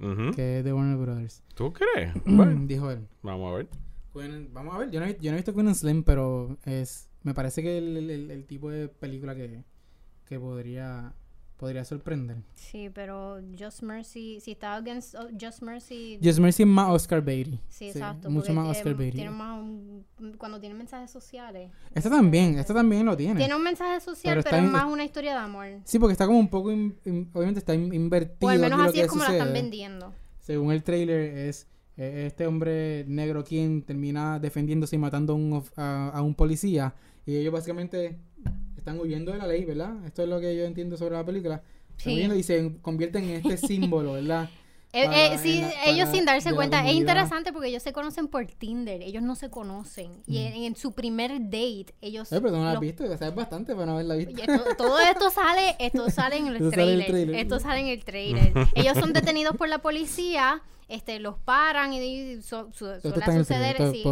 [0.00, 0.32] Ujú.
[0.34, 1.42] que es de Warner Brothers.
[1.54, 2.12] ¿Tú crees?
[2.26, 3.06] Bueno, Dijo él.
[3.22, 3.68] vamos a ver.
[4.12, 6.58] Queen vamos a ver, yo no, he, yo no he visto Queen and Slim, pero
[6.64, 9.62] es me parece que el, el- el- el tipo de película que,
[10.24, 11.12] que podría
[11.60, 12.38] podría sorprender.
[12.54, 17.20] Sí, pero Just Mercy, si está against oh, Just Mercy, Just Mercy es más Oscar
[17.22, 17.60] Beatty.
[17.68, 18.30] sí, exacto.
[18.30, 19.16] Mucho más Oscar Beatty.
[19.16, 20.04] Tiene más un-
[20.38, 21.70] cuando tiene mensajes sociales.
[21.94, 23.38] Esta también, esta también lo tiene.
[23.38, 25.66] Tiene un mensaje social, Pero pero, es más una historia de amor.
[25.84, 28.48] Sí, porque está como un poco, in- in- obviamente está in- invertido.
[28.48, 29.62] O al menos así es como la están sucede.
[29.62, 30.12] vendiendo.
[30.40, 31.66] Según el trailer, es
[31.98, 36.94] eh, este hombre negro quien termina defendiéndose y matando a un, a, a un policía.
[37.26, 38.18] Y ellos básicamente
[38.80, 40.04] están huyendo de la ley, ¿verdad?
[40.04, 41.62] Esto es lo que yo entiendo sobre la película.
[41.96, 44.50] Están huyendo y se convierten en este símbolo, ¿verdad?
[44.92, 46.84] Eh, eh, sí, la- ellos sin darse cuenta.
[46.88, 49.02] Es interesante porque ellos se conocen por Tinder.
[49.02, 50.10] Ellos no se conocen.
[50.26, 52.32] Y en, en su primer date, ellos.
[52.32, 54.32] Eh, pero no la has visto, o sea, es bastante para no haberla visto.
[54.34, 57.06] Oye, to- todo esto sale, esto sale en el Esto sale el trailer.
[57.06, 57.34] trailer.
[57.36, 58.52] Esto sale en el trailer.
[58.74, 63.38] Ellos son detenidos por la policía, este, los paran y, y su- su- Esto suele
[63.38, 63.76] suceder.
[63.76, 64.02] trailer, sí.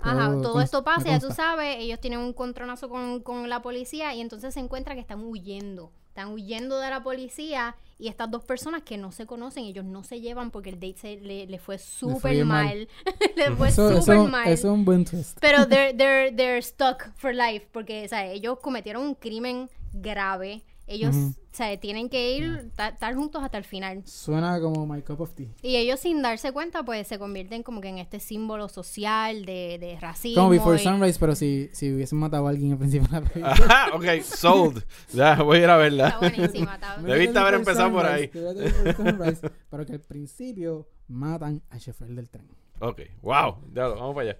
[0.00, 4.14] Ajá, todo esto pasa, ya tú sabes, ellos tienen un contronazo con, con la policía
[4.14, 5.90] y entonces se encuentra que están huyendo.
[6.18, 10.02] Están huyendo de la policía y estas dos personas que no se conocen, ellos no
[10.02, 12.88] se llevan porque el date se, le, le fue súper mal.
[13.36, 14.48] le fue súper mal.
[14.48, 15.38] eso es un buen twist.
[15.40, 20.64] Pero they're, they're, they're stuck for life porque, o sea, ellos cometieron un crimen grave.
[20.90, 24.02] Ellos, o sea, tienen que ir, ta- estar juntos hasta el final.
[24.06, 25.48] Suena como My Cup of Tea.
[25.62, 29.76] Y ellos sin darse cuenta, pues se convierten como que en este símbolo social de,
[29.78, 30.40] de racismo.
[30.42, 33.28] Como Before y- Sunrise, pero si, si hubiesen matado a alguien al principio de la
[33.28, 33.52] película.
[33.52, 34.82] Ajá, ok, sold.
[35.12, 36.06] Ya, voy a ir a verla.
[36.08, 36.74] Está buenísima.
[36.76, 38.30] está- Debiste haber empezado por ahí.
[38.96, 42.48] Sunrise, pero que al principio matan al chofer del tren.
[42.80, 43.56] Ok, wow.
[43.74, 44.38] Ya, vamos para allá.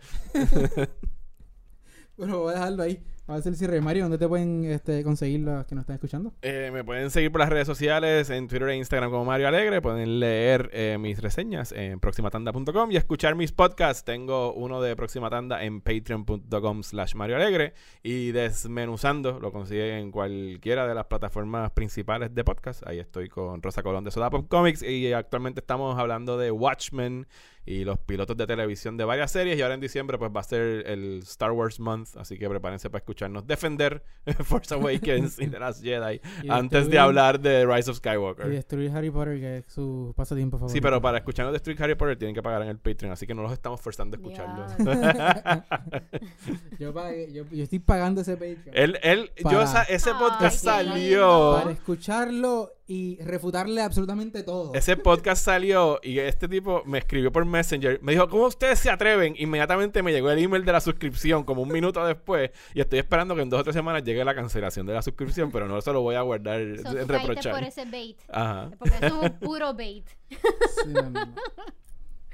[2.16, 3.00] Bueno, voy a dejarlo ahí.
[3.28, 3.80] A ser el cierre.
[3.82, 6.32] Mario, ¿dónde te pueden este, conseguir los que nos están escuchando?
[6.40, 9.82] Eh, me pueden seguir por las redes sociales, en Twitter e Instagram como Mario Alegre.
[9.82, 14.02] Pueden leer eh, mis reseñas en proximatanda.com y escuchar mis podcasts.
[14.02, 17.74] Tengo uno de Próxima Tanda en patreon.com slash Mario Alegre.
[18.02, 22.82] Y Desmenuzando lo consiguen en cualquiera de las plataformas principales de podcast.
[22.86, 27.26] Ahí estoy con Rosa Colón de Soda Pop Comics y actualmente estamos hablando de Watchmen
[27.70, 29.58] y los pilotos de televisión de varias series.
[29.58, 32.88] Y ahora en diciembre pues va a ser el Star Wars Month, así que prepárense
[32.88, 34.02] para escucharnos defender
[34.44, 37.98] Force Awakens y The Last Jedi Y antes de destruir- hablar de Rise of Y
[37.98, 38.48] Skywalker.
[38.48, 40.72] destruir Harry Potter, que es su pasatiempo favorito.
[40.74, 43.26] Sí, pero para escucharnos de Street Harry Potter tienen que pagar en el Patreon, así
[43.26, 44.66] que no los estamos forzando a escucharlo.
[46.78, 48.70] yo, pagué- yo, yo estoy pagando ese Patreon.
[48.72, 51.58] él, él, yo Para- ese podcast salió.
[51.60, 54.72] Para escucharlo y refutarle absolutamente todo.
[54.72, 58.00] Ese podcast salió y este tipo me escribió por Messenger.
[58.02, 59.34] Me dijo, ¿cómo ustedes se atreven?
[59.36, 62.50] Inmediatamente me llegó el email de la suscripción, como un minuto después.
[62.72, 65.52] Y estoy esperando que en dos o tres semanas llegue la cancelación de la suscripción,
[65.52, 67.64] pero no se lo voy a guardar, So, caíste por reprochar.
[67.64, 68.16] ese bait.
[68.30, 68.70] Ajá.
[68.78, 70.06] Porque eso es un puro bait.
[70.30, 71.34] Sí, no, no, no.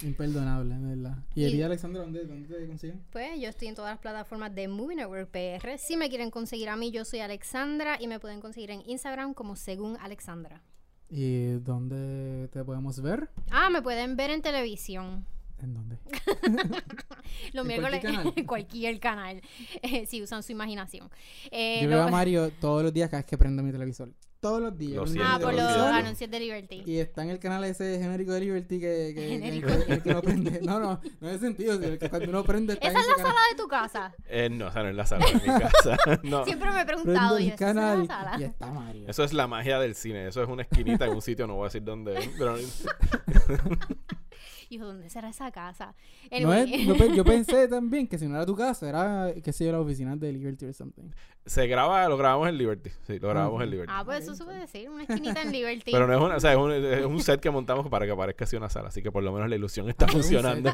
[0.03, 1.19] Imperdonable, de verdad.
[1.35, 3.01] ¿Y a Y- Alexandra, dónde, dónde te consiguen?
[3.11, 5.79] Pues yo estoy en todas las plataformas de Movie Network PR.
[5.79, 9.35] Si me quieren conseguir a mí, yo soy Alexandra y me pueden conseguir en Instagram
[9.35, 10.63] como según Alexandra.
[11.09, 13.29] ¿Y dónde te podemos ver?
[13.51, 15.27] Ah, me pueden ver en televisión.
[15.63, 15.99] ¿En dónde?
[17.53, 19.41] Los ¿En miércoles cualquier cualquier canal.
[19.83, 21.09] Eh, si usan su imaginación.
[21.51, 24.13] Eh, Yo veo a Mario todos los días cada vez que prendo mi televisor.
[24.45, 24.97] Todos los días.
[24.97, 26.83] Lo prendo siento, Ah, por lo los anuncios de Liberty.
[26.85, 29.69] Y está en el canal ese genérico de Liberty que, que, que- Genérico.
[29.69, 30.61] que- el que no prende.
[30.63, 31.81] No, no, no es sentido.
[31.81, 33.33] que cuando uno prende está ¿Esa es la canal.
[33.33, 34.15] sala de tu casa?
[34.29, 35.97] Eh, no, o sea, no es la sala de mi casa.
[36.25, 36.45] no.
[36.45, 37.39] Siempre me he preguntado.
[37.41, 38.37] y yo, ¿esa es la canal sala?
[38.39, 39.05] y está Mario.
[39.09, 40.29] Eso es la magia del cine.
[40.29, 42.19] Eso es una esquinita en un sitio, no voy a decir dónde.
[42.19, 42.57] es, Pero
[44.75, 45.95] Y yo, ¿dónde será esa casa?
[46.43, 49.53] No es- yo, pe- yo pensé también que si no era tu casa, era, qué
[49.53, 51.11] sé yo, la oficina de Liberty or something.
[51.47, 52.91] se graba, lo grabamos en Liberty.
[53.07, 53.93] Sí, lo grabamos en Liberty.
[53.95, 54.89] Ah, pues eso se puede decir.
[54.91, 55.93] Una esquinita en Liberty.
[55.93, 58.15] Pero no es una, o sea, es un, es un set que montamos para que
[58.15, 58.89] parezca así una sala.
[58.89, 60.73] Así que por lo menos la ilusión está funcionando.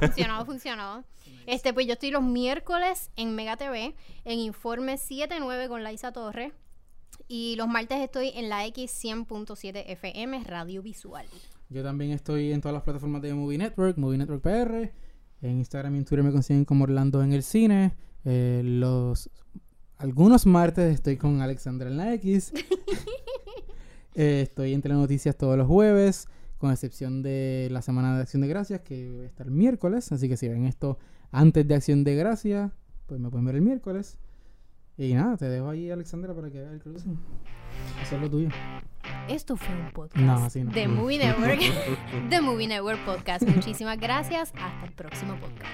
[0.00, 1.04] Funcionó, funcionó.
[1.46, 6.52] Este, pues yo estoy los miércoles en Mega TV, en Informe 79 con Laisa Torres.
[7.26, 11.24] Y los martes estoy en la X 100.7 FM Radio Visual.
[11.70, 14.92] Yo también estoy en todas las plataformas de Movie Network, Movie Network PR.
[15.40, 17.94] En Instagram y en Twitter me consiguen como Orlando en el cine.
[18.24, 19.30] Eh, los
[19.96, 22.52] algunos martes estoy con Alexandra en la X.
[24.16, 26.26] Eh, estoy en Telenoticias todos los jueves,
[26.58, 30.10] con excepción de la semana de Acción de Gracias, que va a estar el miércoles.
[30.10, 30.98] Así que si ven esto
[31.30, 32.72] antes de Acción de Gracias,
[33.06, 34.18] pues me pueden ver el miércoles.
[34.98, 37.18] Y nada, te dejo ahí, Alexandra, para que veas el cruising.
[38.02, 38.48] Eso es lo tuyo.
[39.28, 40.72] Esto fue un podcast No, así no.
[40.72, 41.60] de Movie Network.
[42.28, 43.42] de Movie Network Podcast.
[43.46, 44.52] Muchísimas gracias.
[44.56, 45.70] Hasta el próximo podcast.